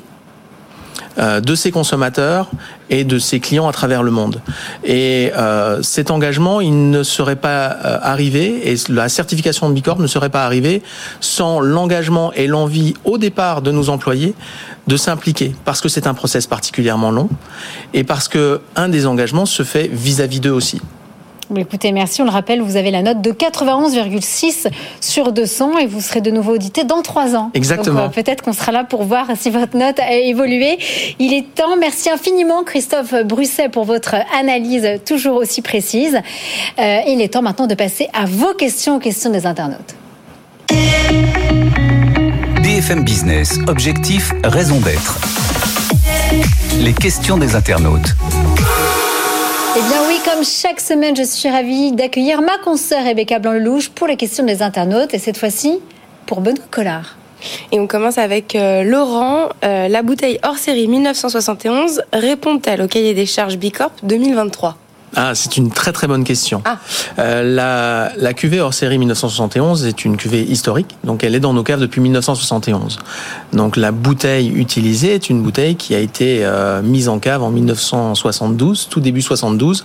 de 1.18 1.54
ses 1.54 1.70
consommateurs 1.70 2.50
et 2.92 3.04
de 3.04 3.18
ses 3.18 3.40
clients 3.40 3.66
à 3.66 3.72
travers 3.72 4.02
le 4.02 4.10
monde. 4.10 4.40
Et 4.84 5.32
euh, 5.36 5.82
cet 5.82 6.10
engagement, 6.10 6.60
il 6.60 6.90
ne 6.90 7.02
serait 7.02 7.36
pas 7.36 7.76
euh, 7.84 7.98
arrivé, 8.02 8.70
et 8.70 8.76
la 8.88 9.08
certification 9.08 9.68
de 9.68 9.74
Bicorp 9.74 9.98
ne 9.98 10.06
serait 10.06 10.28
pas 10.28 10.44
arrivée 10.44 10.82
sans 11.20 11.60
l'engagement 11.60 12.32
et 12.34 12.46
l'envie 12.46 12.94
au 13.04 13.16
départ 13.18 13.62
de 13.62 13.70
nos 13.70 13.88
employés 13.88 14.34
de 14.86 14.96
s'impliquer, 14.96 15.54
parce 15.64 15.80
que 15.80 15.88
c'est 15.88 16.06
un 16.06 16.14
process 16.14 16.46
particulièrement 16.46 17.10
long, 17.10 17.28
et 17.94 18.04
parce 18.04 18.28
que 18.28 18.60
un 18.76 18.88
des 18.88 19.06
engagements 19.06 19.46
se 19.46 19.62
fait 19.62 19.88
vis-à-vis 19.90 20.40
d'eux 20.40 20.50
aussi. 20.50 20.80
Écoutez, 21.56 21.92
merci. 21.92 22.22
On 22.22 22.24
le 22.24 22.30
rappelle, 22.30 22.60
vous 22.60 22.76
avez 22.76 22.90
la 22.90 23.02
note 23.02 23.20
de 23.20 23.30
91,6 23.30 24.68
sur 25.00 25.32
200 25.32 25.78
et 25.78 25.86
vous 25.86 26.00
serez 26.00 26.20
de 26.20 26.30
nouveau 26.30 26.54
audité 26.54 26.84
dans 26.84 27.02
trois 27.02 27.36
ans. 27.36 27.50
Exactement. 27.54 28.08
Peut-être 28.08 28.42
qu'on 28.42 28.52
sera 28.52 28.72
là 28.72 28.84
pour 28.84 29.04
voir 29.04 29.26
si 29.36 29.50
votre 29.50 29.76
note 29.76 29.98
a 30.00 30.14
évolué. 30.14 30.78
Il 31.18 31.32
est 31.32 31.54
temps. 31.54 31.76
Merci 31.78 32.10
infiniment, 32.10 32.64
Christophe 32.64 33.14
Brusset, 33.24 33.68
pour 33.68 33.84
votre 33.84 34.14
analyse 34.38 34.86
toujours 35.04 35.36
aussi 35.36 35.62
précise. 35.62 36.18
Euh, 36.78 37.00
il 37.06 37.20
est 37.20 37.28
temps 37.28 37.42
maintenant 37.42 37.66
de 37.66 37.74
passer 37.74 38.08
à 38.12 38.26
vos 38.26 38.54
questions, 38.54 38.96
aux 38.96 39.00
questions 39.00 39.30
des 39.30 39.46
internautes. 39.46 39.94
BFM 42.62 43.04
Business, 43.04 43.58
objectif, 43.66 44.32
raison 44.44 44.80
d'être. 44.80 45.18
Les 46.80 46.92
questions 46.92 47.36
des 47.36 47.54
internautes. 47.54 48.14
Eh 49.76 49.80
bien 49.80 50.02
oui, 50.06 50.11
comme 50.32 50.44
chaque 50.44 50.80
semaine, 50.80 51.14
je 51.14 51.24
suis 51.24 51.50
ravie 51.50 51.92
d'accueillir 51.92 52.40
ma 52.40 52.56
consoeur 52.64 53.04
Rebecca 53.04 53.38
Blanc-Lelouch 53.38 53.90
pour 53.90 54.06
les 54.06 54.16
questions 54.16 54.44
des 54.44 54.62
internautes 54.62 55.12
et 55.12 55.18
cette 55.18 55.36
fois-ci 55.36 55.78
pour 56.26 56.40
Benoît 56.40 56.64
Collard. 56.70 57.16
Et 57.70 57.78
on 57.78 57.86
commence 57.86 58.16
avec 58.18 58.54
euh, 58.54 58.82
Laurent. 58.82 59.50
Euh, 59.64 59.88
la 59.88 60.02
bouteille 60.02 60.38
hors 60.42 60.56
série 60.56 60.88
1971 60.88 62.02
répond-elle 62.12 62.80
au 62.80 62.88
cahier 62.88 63.12
des 63.12 63.26
charges 63.26 63.58
Bicorp 63.58 63.92
2023 64.04 64.78
ah, 65.14 65.34
c'est 65.34 65.56
une 65.56 65.70
très 65.70 65.92
très 65.92 66.06
bonne 66.06 66.24
question. 66.24 66.62
Ah. 66.64 66.78
Euh, 67.18 67.42
la, 67.42 68.12
la 68.16 68.34
cuvée 68.34 68.60
hors 68.60 68.72
série 68.72 68.98
1971 68.98 69.84
est 69.86 70.04
une 70.04 70.16
cuvée 70.16 70.42
historique, 70.42 70.96
donc 71.04 71.22
elle 71.24 71.34
est 71.34 71.40
dans 71.40 71.52
nos 71.52 71.62
caves 71.62 71.80
depuis 71.80 72.00
1971. 72.00 72.98
Donc 73.52 73.76
la 73.76 73.92
bouteille 73.92 74.48
utilisée 74.48 75.14
est 75.14 75.28
une 75.28 75.42
bouteille 75.42 75.76
qui 75.76 75.94
a 75.94 75.98
été 75.98 76.44
euh, 76.44 76.82
mise 76.82 77.08
en 77.08 77.18
cave 77.18 77.42
en 77.42 77.50
1972, 77.50 78.88
tout 78.90 79.00
début 79.00 79.22
72. 79.22 79.84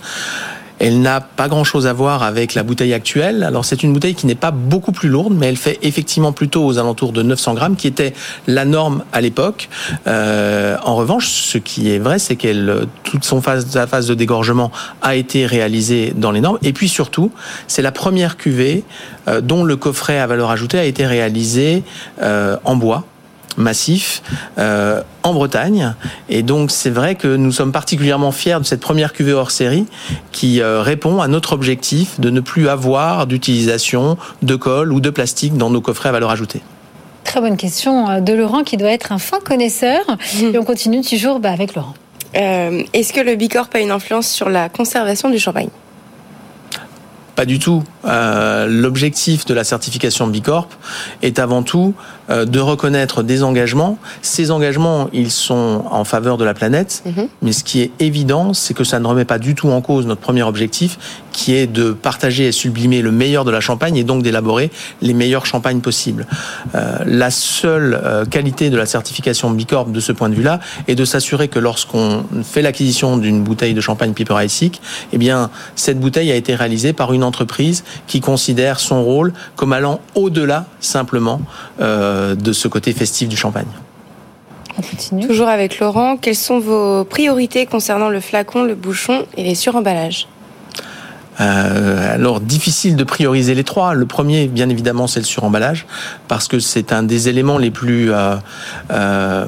Elle 0.79 1.01
n'a 1.01 1.21
pas 1.21 1.47
grand-chose 1.47 1.87
à 1.87 1.93
voir 1.93 2.23
avec 2.23 2.53
la 2.53 2.63
bouteille 2.63 2.93
actuelle. 2.93 3.43
Alors 3.43 3.65
c'est 3.65 3.83
une 3.83 3.93
bouteille 3.93 4.15
qui 4.15 4.25
n'est 4.25 4.35
pas 4.35 4.51
beaucoup 4.51 4.91
plus 4.91 5.09
lourde, 5.09 5.33
mais 5.35 5.47
elle 5.47 5.57
fait 5.57 5.79
effectivement 5.81 6.31
plutôt 6.31 6.65
aux 6.65 6.77
alentours 6.77 7.11
de 7.11 7.23
900 7.23 7.53
grammes, 7.55 7.75
qui 7.75 7.87
était 7.87 8.13
la 8.47 8.65
norme 8.65 9.03
à 9.13 9.21
l'époque. 9.21 9.69
Euh, 10.07 10.77
en 10.83 10.95
revanche, 10.95 11.27
ce 11.27 11.57
qui 11.57 11.91
est 11.91 11.99
vrai, 11.99 12.19
c'est 12.19 12.35
qu'elle 12.35 12.87
toute 13.03 13.23
son 13.23 13.41
phase, 13.41 13.67
sa 13.67 13.87
phase 13.87 14.07
de 14.07 14.13
dégorgement 14.13 14.71
a 15.01 15.15
été 15.15 15.45
réalisée 15.45 16.13
dans 16.15 16.31
les 16.31 16.41
normes. 16.41 16.59
Et 16.63 16.73
puis 16.73 16.89
surtout, 16.89 17.31
c'est 17.67 17.81
la 17.81 17.91
première 17.91 18.37
cuvée 18.37 18.83
euh, 19.27 19.41
dont 19.41 19.63
le 19.63 19.75
coffret 19.75 20.19
à 20.19 20.27
valeur 20.27 20.51
ajoutée 20.51 20.79
a 20.79 20.85
été 20.85 21.05
réalisé 21.05 21.83
euh, 22.21 22.57
en 22.63 22.75
bois 22.75 23.05
massif 23.57 24.21
euh, 24.57 25.01
en 25.23 25.33
Bretagne. 25.33 25.93
Et 26.29 26.43
donc 26.43 26.71
c'est 26.71 26.89
vrai 26.89 27.15
que 27.15 27.35
nous 27.35 27.51
sommes 27.51 27.71
particulièrement 27.71 28.31
fiers 28.31 28.59
de 28.59 28.65
cette 28.65 28.81
première 28.81 29.13
cuvée 29.13 29.33
hors 29.33 29.51
série 29.51 29.85
qui 30.31 30.61
euh, 30.61 30.81
répond 30.81 31.21
à 31.21 31.27
notre 31.27 31.53
objectif 31.53 32.19
de 32.19 32.29
ne 32.29 32.39
plus 32.39 32.69
avoir 32.69 33.27
d'utilisation 33.27 34.17
de 34.41 34.55
colle 34.55 34.93
ou 34.93 34.99
de 34.99 35.09
plastique 35.09 35.57
dans 35.57 35.69
nos 35.69 35.81
coffrets 35.81 36.09
à 36.09 36.11
valeur 36.11 36.29
ajoutée. 36.29 36.61
Très 37.23 37.41
bonne 37.41 37.57
question 37.57 38.09
euh, 38.09 38.19
de 38.21 38.33
Laurent 38.33 38.63
qui 38.63 38.77
doit 38.77 38.91
être 38.91 39.11
un 39.11 39.19
fin 39.19 39.39
connaisseur. 39.39 40.01
Mmh. 40.07 40.55
Et 40.55 40.57
on 40.57 40.63
continue 40.63 41.01
toujours 41.01 41.39
bah, 41.39 41.51
avec 41.51 41.75
Laurent. 41.75 41.93
Euh, 42.35 42.83
Est-ce 42.93 43.13
que 43.13 43.21
le 43.21 43.35
Bicorp 43.35 43.69
a 43.73 43.79
une 43.79 43.91
influence 43.91 44.27
sur 44.27 44.49
la 44.49 44.69
conservation 44.69 45.29
du 45.29 45.39
champagne? 45.39 45.69
Pas 47.35 47.45
du 47.45 47.59
tout. 47.59 47.83
Euh, 48.05 48.65
L'objectif 48.67 49.45
de 49.45 49.53
la 49.53 49.63
certification 49.63 50.25
Bicorp 50.27 50.69
est 51.21 51.37
avant 51.37 51.61
tout 51.61 51.93
euh, 51.95 52.16
de 52.29 52.59
reconnaître 52.59 53.23
des 53.23 53.43
engagements. 53.43 53.97
Ces 54.21 54.51
engagements, 54.51 55.09
ils 55.13 55.31
sont 55.31 55.85
en 55.89 56.03
faveur 56.03 56.37
de 56.37 56.43
la 56.43 56.53
planète, 56.53 57.03
Mhm. 57.05 57.27
mais 57.41 57.51
ce 57.53 57.63
qui 57.63 57.81
est 57.81 57.91
évident, 57.99 58.53
c'est 58.53 58.73
que 58.73 58.83
ça 58.83 58.99
ne 58.99 59.07
remet 59.07 59.25
pas 59.25 59.39
du 59.39 59.55
tout 59.55 59.69
en 59.69 59.81
cause 59.81 60.05
notre 60.05 60.21
premier 60.21 60.43
objectif, 60.43 60.97
qui 61.31 61.53
est 61.53 61.67
de 61.67 61.91
partager 61.91 62.47
et 62.47 62.51
sublimer 62.51 63.01
le 63.01 63.11
meilleur 63.11 63.45
de 63.45 63.51
la 63.51 63.59
Champagne 63.61 63.95
et 63.95 64.03
donc 64.03 64.23
d'élaborer 64.23 64.71
les 65.01 65.13
meilleurs 65.13 65.45
champagnes 65.45 65.81
possibles. 65.81 66.25
Euh, 66.75 66.97
la 67.05 67.29
seule 67.29 67.99
euh, 68.03 68.25
qualité 68.25 68.69
de 68.71 68.77
la 68.77 68.85
certification 68.87 69.51
Bicorp 69.51 69.85
de 69.91 69.99
ce 69.99 70.11
point 70.11 70.29
de 70.29 70.35
vue-là 70.35 70.59
est 70.87 70.95
de 70.95 71.05
s'assurer 71.05 71.47
que 71.47 71.59
lorsqu'on 71.59 72.23
fait 72.43 72.61
l'acquisition 72.63 73.17
d'une 73.17 73.43
bouteille 73.43 73.75
de 73.75 73.81
champagne 73.81 74.13
Piper 74.13 74.33
Heidsieck, 74.41 74.81
eh 75.13 75.17
bien 75.19 75.51
cette 75.75 75.99
bouteille 75.99 76.31
a 76.31 76.35
été 76.35 76.55
réalisée 76.55 76.91
par 76.93 77.13
une 77.13 77.23
entreprise 77.23 77.83
qui 78.07 78.19
considère 78.19 78.79
son 78.79 79.03
rôle 79.03 79.31
comme 79.55 79.73
allant 79.73 79.99
au-delà 80.15 80.65
simplement 80.79 81.39
euh, 81.81 82.16
de 82.36 82.53
ce 82.53 82.67
côté 82.67 82.93
festif 82.93 83.27
du 83.27 83.38
champagne. 83.38 83.67
On 84.77 84.82
continue. 84.82 85.25
Toujours 85.25 85.47
avec 85.47 85.80
Laurent, 85.80 86.17
quelles 86.17 86.36
sont 86.36 86.60
vos 86.60 87.03
priorités 87.03 87.65
concernant 87.65 88.10
le 88.10 88.19
flacon, 88.19 88.63
le 88.63 88.75
bouchon 88.75 89.25
et 89.36 89.43
les 89.43 89.56
suremballages? 89.56 90.27
Euh, 91.39 92.15
alors 92.15 92.39
difficile 92.39 92.95
de 92.95 93.04
prioriser 93.04 93.56
les 93.56 93.63
trois. 93.63 93.93
Le 93.93 94.06
premier, 94.06 94.47
bien 94.47 94.69
évidemment, 94.69 95.08
c'est 95.08 95.19
le 95.19 95.26
suremballage 95.26 95.86
parce 96.28 96.47
que 96.47 96.60
c'est 96.60 96.91
un 96.91 97.04
des 97.04 97.30
éléments 97.30 97.58
les 97.58 97.71
plus 97.71 98.12
euh, 98.12 98.36
euh, 98.91 99.45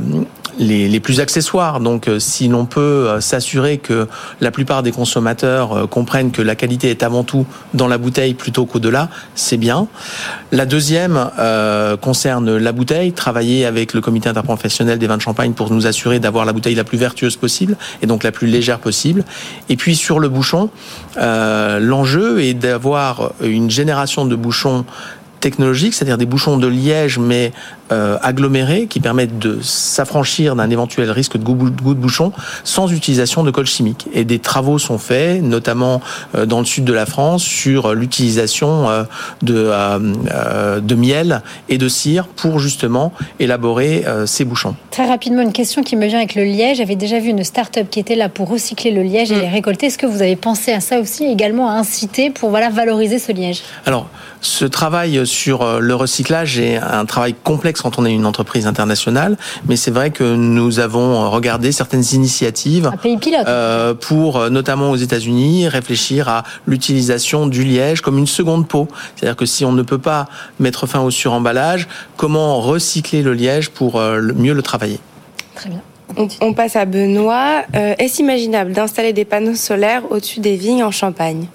les, 0.60 1.00
plus 1.00 1.20
accessoires. 1.20 1.80
Donc, 1.80 2.08
euh, 2.08 2.20
si 2.20 2.48
l'on 2.48 2.66
peut 2.66 2.82
euh, 2.82 3.22
s'assurer 3.22 3.78
que 3.78 4.08
la 4.42 4.52
plupart 4.52 4.84
des 4.84 4.92
consommateurs 4.92 5.74
euh, 5.74 5.88
comprennent 5.88 6.32
que 6.32 6.42
la 6.42 6.56
qualité 6.56 6.90
est 6.90 7.04
avant 7.04 7.24
tout 7.24 7.46
dans 7.74 7.88
la 7.88 7.98
bouteille 7.98 8.34
plutôt 8.34 8.66
qu'au-delà, 8.66 9.10
c'est 9.36 9.58
bien. 9.58 9.88
La 10.52 10.66
deuxième 10.66 11.30
euh, 11.40 11.98
concerne 11.98 12.58
la 12.58 12.72
bouteille. 12.72 13.14
Travailler 13.14 13.66
avec 13.66 13.94
le 13.94 14.02
comité 14.02 14.30
interprofessionnel 14.30 15.00
des 15.00 15.08
vins 15.08 15.18
de 15.18 15.22
champagne 15.22 15.54
pour 15.54 15.72
nous 15.72 15.88
assurer 15.88 16.20
d'avoir 16.20 16.46
la 16.46 16.54
bouteille 16.54 16.76
la 16.76 16.84
plus 16.84 16.98
vertueuse 16.98 17.38
possible 17.38 17.78
et 18.02 18.08
donc 18.08 18.24
la 18.24 18.32
plus 18.32 18.48
légère 18.48 18.80
possible. 18.80 19.24
Et 19.70 19.78
puis 19.78 19.96
sur 19.96 20.20
le 20.20 20.28
bouchon, 20.28 20.70
euh, 21.18 21.79
l'enjeu 21.80 22.42
est 22.42 22.54
d'avoir 22.54 23.34
une 23.42 23.70
génération 23.70 24.26
de 24.26 24.36
bouchons 24.36 24.86
technologiques, 25.40 25.94
c'est-à-dire 25.94 26.18
des 26.18 26.26
bouchons 26.26 26.58
de 26.58 26.68
liège 26.68 27.18
mais 27.18 27.52
euh, 27.92 28.18
agglomérés 28.22 28.86
qui 28.88 29.00
permettent 29.00 29.40
de 29.40 29.60
s'affranchir 29.62 30.56
d'un 30.56 30.70
éventuel 30.70 31.10
risque 31.10 31.38
de 31.38 31.44
goût, 31.44 31.70
de 31.70 32.00
bouchon 32.00 32.32
sans 32.64 32.92
utilisation 32.92 33.44
de 33.44 33.50
colle 33.50 33.66
chimique. 33.66 34.08
Et 34.14 34.26
des 34.26 34.38
travaux 34.40 34.78
sont 34.78 35.00
faits, 35.00 35.42
notamment 35.42 36.02
euh, 36.36 36.46
dans 36.46 36.60
le 36.60 36.66
sud 36.66 36.84
de 36.84 36.94
la 36.94 37.08
France, 37.08 37.44
sur 37.44 37.96
l'utilisation 37.96 38.90
euh, 38.90 39.04
de, 39.42 39.72
de 40.80 40.96
miel 40.96 41.42
et 41.68 41.78
de 41.78 41.88
cire 41.88 42.28
pour 42.28 42.60
justement 42.60 43.12
élaborer 43.40 44.06
ces 44.26 44.46
bouchons. 44.46 44.76
Très 44.92 45.08
rapidement, 45.08 45.42
une 45.42 45.54
question 45.54 45.82
qui 45.82 45.96
me 45.96 46.06
vient 46.06 46.18
avec 46.20 46.36
le 46.36 46.44
liège. 46.44 46.78
J'avais 46.78 46.96
déjà 46.96 47.20
vu 47.20 47.30
une 47.30 47.44
start-up 47.44 47.88
qui 47.90 48.00
était 48.00 48.16
là 48.16 48.30
pour 48.30 48.50
recycler 48.50 48.92
le 48.92 49.02
liège 49.02 49.32
et 49.32 49.36
Mm. 49.36 49.42
les 49.42 49.48
récolter. 49.50 49.86
Est-ce 49.88 49.98
que 49.98 50.06
vous 50.06 50.22
avez 50.22 50.36
pensé 50.36 50.72
à 50.72 50.80
ça 50.80 51.00
aussi, 51.00 51.26
également 51.26 51.70
à 51.70 51.74
inciter 51.74 52.30
pour 52.30 52.50
voilà, 52.50 52.70
valoriser 52.70 53.20
ce 53.20 53.32
liège? 53.32 53.62
Alors, 53.86 54.08
ce 54.42 54.66
travail 54.66 55.26
sur 55.30 55.62
euh, 55.62 55.80
le 55.80 55.96
recyclage 55.96 56.60
est 56.60 56.78
un 56.78 57.06
travail 57.06 57.34
complexe 57.44 57.82
quand 57.82 57.98
on 58.00 58.06
est 58.06 58.12
une 58.14 58.26
entreprise 58.26 58.68
internationale, 58.68 59.38
mais 59.68 59.76
c'est 59.76 59.92
vrai 59.92 60.10
que 60.12 60.24
nous 60.36 60.80
avons 60.80 61.30
regardé 61.30 61.72
certaines 61.72 62.04
initiatives 62.14 62.88
Un 62.94 62.98
pays 62.98 63.18
pilote. 63.18 63.48
euh, 63.48 63.94
pour, 63.94 64.38
euh, 64.38 64.50
notamment 64.50 64.92
aux 64.92 64.96
États-Unis, 64.96 65.68
réfléchir 65.68 66.28
à 66.28 66.44
l'utilisation 66.68 67.48
du 67.48 67.64
liège 67.64 68.02
comme 68.02 68.18
une 68.18 68.28
seconde 68.28 68.68
peau. 68.68 68.88
C'est-à-dire 69.16 69.36
que 69.38 69.46
si 69.46 69.64
on 69.66 69.72
ne 69.72 69.84
peut 69.84 69.98
pas 69.98 70.28
mettre 70.60 70.88
fin 70.88 71.00
au 71.02 71.12
suremballage, 71.12 71.88
comment 72.18 72.60
recycler 72.60 73.22
le 73.22 73.34
liège 73.34 73.70
pour 73.70 74.00
euh, 74.00 74.22
mieux 74.36 74.54
le 74.54 74.62
travailler? 74.62 75.00
Très 75.56 75.70
bien. 75.70 75.82
on, 76.18 76.28
on 76.42 76.54
passe 76.54 76.76
à 76.76 76.86
Benoît. 76.86 77.64
Euh, 77.76 77.94
Est-ce 78.00 78.22
imaginable 78.22 78.72
d'installer 78.74 79.14
des 79.14 79.26
panneaux 79.26 79.56
solaires 79.56 80.04
au-dessus 80.10 80.40
des 80.40 80.56
vignes 80.56 80.84
en 80.84 80.92
Champagne? 80.92 81.48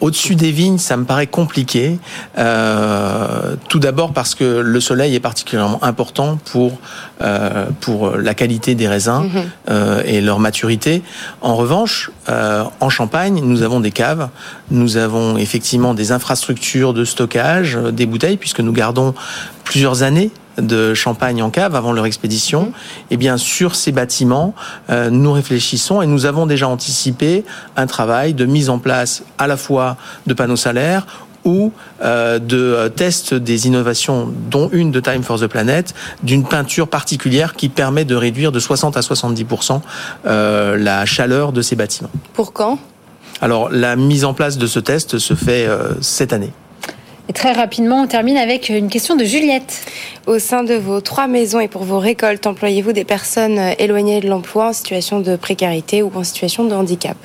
Au-dessus 0.00 0.34
des 0.34 0.50
vignes, 0.50 0.78
ça 0.78 0.96
me 0.96 1.04
paraît 1.04 1.26
compliqué. 1.26 1.98
Euh, 2.38 3.54
tout 3.68 3.78
d'abord 3.78 4.12
parce 4.12 4.34
que 4.34 4.44
le 4.60 4.80
soleil 4.80 5.14
est 5.14 5.20
particulièrement 5.20 5.82
important 5.84 6.38
pour 6.52 6.78
euh, 7.22 7.66
pour 7.80 8.16
la 8.16 8.34
qualité 8.34 8.74
des 8.74 8.88
raisins 8.88 9.24
Mhm. 9.24 9.42
euh, 9.70 10.02
et 10.06 10.20
leur 10.22 10.38
maturité. 10.38 11.02
En 11.42 11.54
revanche, 11.54 12.10
euh, 12.28 12.64
en 12.80 12.88
Champagne, 12.88 13.40
nous 13.44 13.62
avons 13.62 13.80
des 13.80 13.90
caves, 13.90 14.28
nous 14.70 14.96
avons 14.96 15.36
effectivement 15.36 15.92
des 15.94 16.12
infrastructures 16.12 16.94
de 16.94 17.04
stockage 17.04 17.76
euh, 17.76 17.90
des 17.90 18.06
bouteilles 18.06 18.36
puisque 18.38 18.60
nous 18.60 18.72
gardons 18.72 19.14
plusieurs 19.64 20.02
années 20.02 20.30
de 20.60 20.94
champagne 20.94 21.42
en 21.42 21.50
cave 21.50 21.74
avant 21.74 21.92
leur 21.92 22.06
expédition. 22.06 22.72
Et 23.10 23.16
bien 23.16 23.36
sur 23.36 23.74
ces 23.74 23.92
bâtiments, 23.92 24.54
euh, 24.90 25.10
nous 25.10 25.32
réfléchissons 25.32 26.02
et 26.02 26.06
nous 26.06 26.26
avons 26.26 26.46
déjà 26.46 26.68
anticipé 26.68 27.44
un 27.76 27.86
travail 27.86 28.34
de 28.34 28.44
mise 28.44 28.70
en 28.70 28.78
place 28.78 29.22
à 29.38 29.46
la 29.46 29.56
fois 29.56 29.96
de 30.26 30.34
panneaux 30.34 30.56
solaires 30.56 31.06
ou 31.44 31.72
euh, 32.02 32.38
de 32.38 32.56
euh, 32.56 32.88
tests 32.88 33.34
des 33.34 33.66
innovations, 33.66 34.32
dont 34.50 34.68
une 34.72 34.90
de 34.90 35.00
Time 35.00 35.22
for 35.22 35.38
the 35.40 35.46
Planet, 35.46 35.94
d'une 36.22 36.44
peinture 36.44 36.88
particulière 36.88 37.54
qui 37.54 37.68
permet 37.68 38.04
de 38.04 38.14
réduire 38.14 38.52
de 38.52 38.60
60 38.60 38.96
à 38.96 39.02
70 39.02 39.46
euh, 40.26 40.76
la 40.76 41.06
chaleur 41.06 41.52
de 41.52 41.62
ces 41.62 41.76
bâtiments. 41.76 42.10
Pour 42.34 42.52
quand? 42.52 42.78
Alors 43.40 43.70
la 43.70 43.96
mise 43.96 44.24
en 44.24 44.34
place 44.34 44.58
de 44.58 44.66
ce 44.66 44.80
test 44.80 45.18
se 45.18 45.34
fait 45.34 45.66
euh, 45.66 45.94
cette 46.00 46.32
année. 46.32 46.52
Et 47.28 47.32
très 47.32 47.52
rapidement, 47.52 48.02
on 48.02 48.06
termine 48.06 48.36
avec 48.36 48.68
une 48.68 48.88
question 48.88 49.14
de 49.14 49.24
Juliette. 49.24 49.86
Au 50.26 50.38
sein 50.38 50.64
de 50.64 50.74
vos 50.74 51.00
trois 51.00 51.26
maisons 51.26 51.60
et 51.60 51.68
pour 51.68 51.84
vos 51.84 51.98
récoltes, 51.98 52.46
employez-vous 52.46 52.92
des 52.92 53.04
personnes 53.04 53.60
éloignées 53.78 54.20
de 54.20 54.28
l'emploi 54.28 54.68
en 54.68 54.72
situation 54.72 55.20
de 55.20 55.36
précarité 55.36 56.02
ou 56.02 56.10
en 56.14 56.24
situation 56.24 56.64
de 56.64 56.74
handicap? 56.74 57.16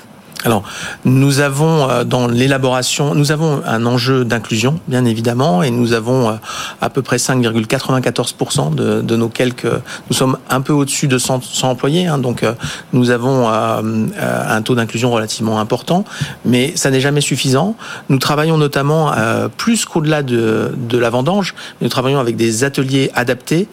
Alors, 0.45 0.61
nous 1.05 1.39
avons 1.39 1.89
euh, 1.89 2.03
dans 2.03 2.27
l'élaboration, 2.27 3.15
nous 3.15 3.31
avons 3.31 3.63
un 3.65 3.83
enjeu 3.87 4.23
d'inclusion, 4.23 4.79
bien 4.87 5.03
évidemment, 5.03 5.63
et 5.63 5.71
nous 5.71 5.93
avons 5.93 6.29
euh, 6.29 6.33
à 6.81 6.91
peu 6.91 7.01
près 7.01 7.17
5,94% 7.17 8.75
de, 8.75 9.01
de, 9.01 9.15
nos 9.15 9.27
quelques. 9.27 9.65
Nous 9.65 10.15
sommes 10.15 10.37
un 10.51 10.61
peu 10.61 10.71
au-dessus 10.71 11.07
de 11.07 11.17
100, 11.17 11.41
100 11.43 11.71
employés, 11.71 12.05
hein, 12.05 12.19
donc 12.19 12.43
euh, 12.43 12.53
nous 12.93 13.09
avons 13.09 13.47
un 13.47 14.61
taux 14.61 14.75
d'inclusion 14.75 15.11
relativement 15.11 15.59
important, 15.59 16.05
mais 16.45 16.73
ça 16.75 16.91
n'est 16.91 16.99
jamais 16.99 17.21
suffisant. 17.21 17.75
Nous 18.09 18.19
travaillons 18.19 18.57
notamment 18.57 19.11
plus 19.57 19.85
qu'au-delà 19.85 20.21
de, 20.21 20.73
de 20.77 20.97
la 20.97 21.09
vendange, 21.09 21.55
nous 21.81 21.89
travaillons 21.89 22.19
avec 22.19 22.35
des 22.35 22.63
ateliers 22.63 23.09
adaptés 23.15 23.67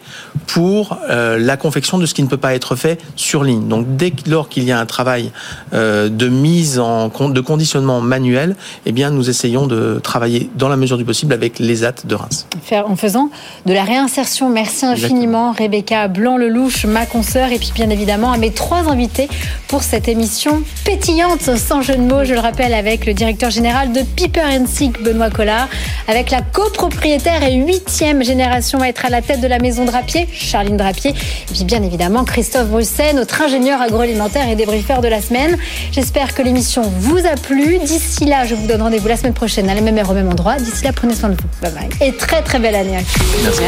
pour 0.47 0.97
la 1.09 1.57
confection 1.57 1.97
de 1.97 2.05
ce 2.05 2.13
qui 2.13 2.23
ne 2.23 2.27
peut 2.27 2.37
pas 2.37 2.55
être 2.55 2.75
fait 2.75 2.99
sur 3.15 3.43
ligne. 3.43 3.67
Donc, 3.67 3.95
dès 3.95 4.13
lors 4.27 4.49
qu'il 4.49 4.63
y 4.63 4.71
a 4.71 4.79
un 4.79 4.85
travail 4.85 5.31
de 5.71 6.27
mise 6.27 6.62
en 6.79 7.09
compte 7.09 7.33
de 7.33 7.41
conditionnement 7.41 8.01
manuel, 8.01 8.55
eh 8.85 8.91
bien, 8.91 9.09
nous 9.09 9.29
essayons 9.29 9.67
de 9.67 9.99
travailler 10.01 10.49
dans 10.55 10.69
la 10.69 10.77
mesure 10.77 10.97
du 10.97 11.05
possible 11.05 11.33
avec 11.33 11.59
les 11.59 11.83
AT 11.83 12.05
de 12.05 12.15
Reims. 12.15 12.47
En 12.87 12.95
faisant 12.95 13.29
de 13.65 13.73
la 13.73 13.83
réinsertion. 13.83 14.49
Merci 14.49 14.85
infiniment, 14.85 15.51
Rebecca 15.51 16.07
Blanc-Lelouch, 16.07 16.85
ma 16.85 17.05
consoeur, 17.05 17.51
et 17.51 17.59
puis 17.59 17.71
bien 17.73 17.89
évidemment 17.89 18.31
à 18.31 18.37
mes 18.37 18.51
trois 18.51 18.89
invités 18.89 19.27
pour 19.67 19.83
cette 19.83 20.07
émission 20.07 20.63
pétillante, 20.85 21.41
sans 21.41 21.81
jeu 21.81 21.95
de 21.95 22.01
mots, 22.01 22.23
je 22.23 22.33
le 22.33 22.39
rappelle, 22.39 22.73
avec 22.73 23.05
le 23.05 23.13
directeur 23.13 23.49
général 23.49 23.91
de 23.91 24.01
Piper 24.01 24.41
Sick, 24.67 25.01
Benoît 25.01 25.29
Collard, 25.29 25.67
avec 26.07 26.31
la 26.31 26.41
copropriétaire 26.41 27.43
et 27.43 27.55
huitième 27.55 28.23
génération 28.23 28.79
à 28.81 28.87
être 28.87 29.05
à 29.05 29.09
la 29.09 29.21
tête 29.21 29.41
de 29.41 29.47
la 29.47 29.59
maison 29.59 29.85
Drapier, 29.85 30.27
Charline 30.31 30.77
Drapier, 30.77 31.11
et 31.11 31.53
puis 31.53 31.63
bien 31.63 31.81
évidemment 31.83 32.23
Christophe 32.23 32.67
Brusset, 32.67 33.13
notre 33.13 33.41
ingénieur 33.41 33.81
agroalimentaire 33.81 34.47
et 34.49 34.55
débriefeur 34.55 35.01
de 35.01 35.07
la 35.07 35.21
semaine. 35.21 35.57
J'espère 35.91 36.33
l'émission 36.43 36.81
vous 36.81 37.19
a 37.25 37.35
plu. 37.35 37.79
D'ici 37.79 38.25
là, 38.25 38.45
je 38.45 38.55
vous 38.55 38.67
donne 38.67 38.81
rendez-vous 38.81 39.07
la 39.07 39.17
semaine 39.17 39.33
prochaine 39.33 39.69
à 39.69 39.75
la 39.75 39.81
même 39.81 39.97
heure 39.97 40.09
au 40.09 40.13
même 40.13 40.29
endroit. 40.29 40.57
D'ici 40.57 40.83
là, 40.83 40.91
prenez 40.93 41.15
soin 41.15 41.29
de 41.29 41.35
vous. 41.35 41.47
Bye 41.61 41.71
bye. 41.71 42.07
Et 42.07 42.13
très 42.15 42.41
très 42.41 42.59
belle 42.59 42.75
année. 42.75 42.97
Merci. 43.43 43.63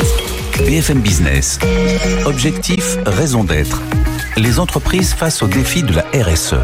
BFM 0.66 1.00
Business. 1.00 1.60
Objectif, 2.26 2.98
raison 3.06 3.44
d'être. 3.44 3.82
Les 4.38 4.60
entreprises 4.60 5.14
face 5.14 5.42
au 5.42 5.48
défi 5.48 5.84
de 5.84 5.94
la 5.94 6.04
RSE. 6.14 6.56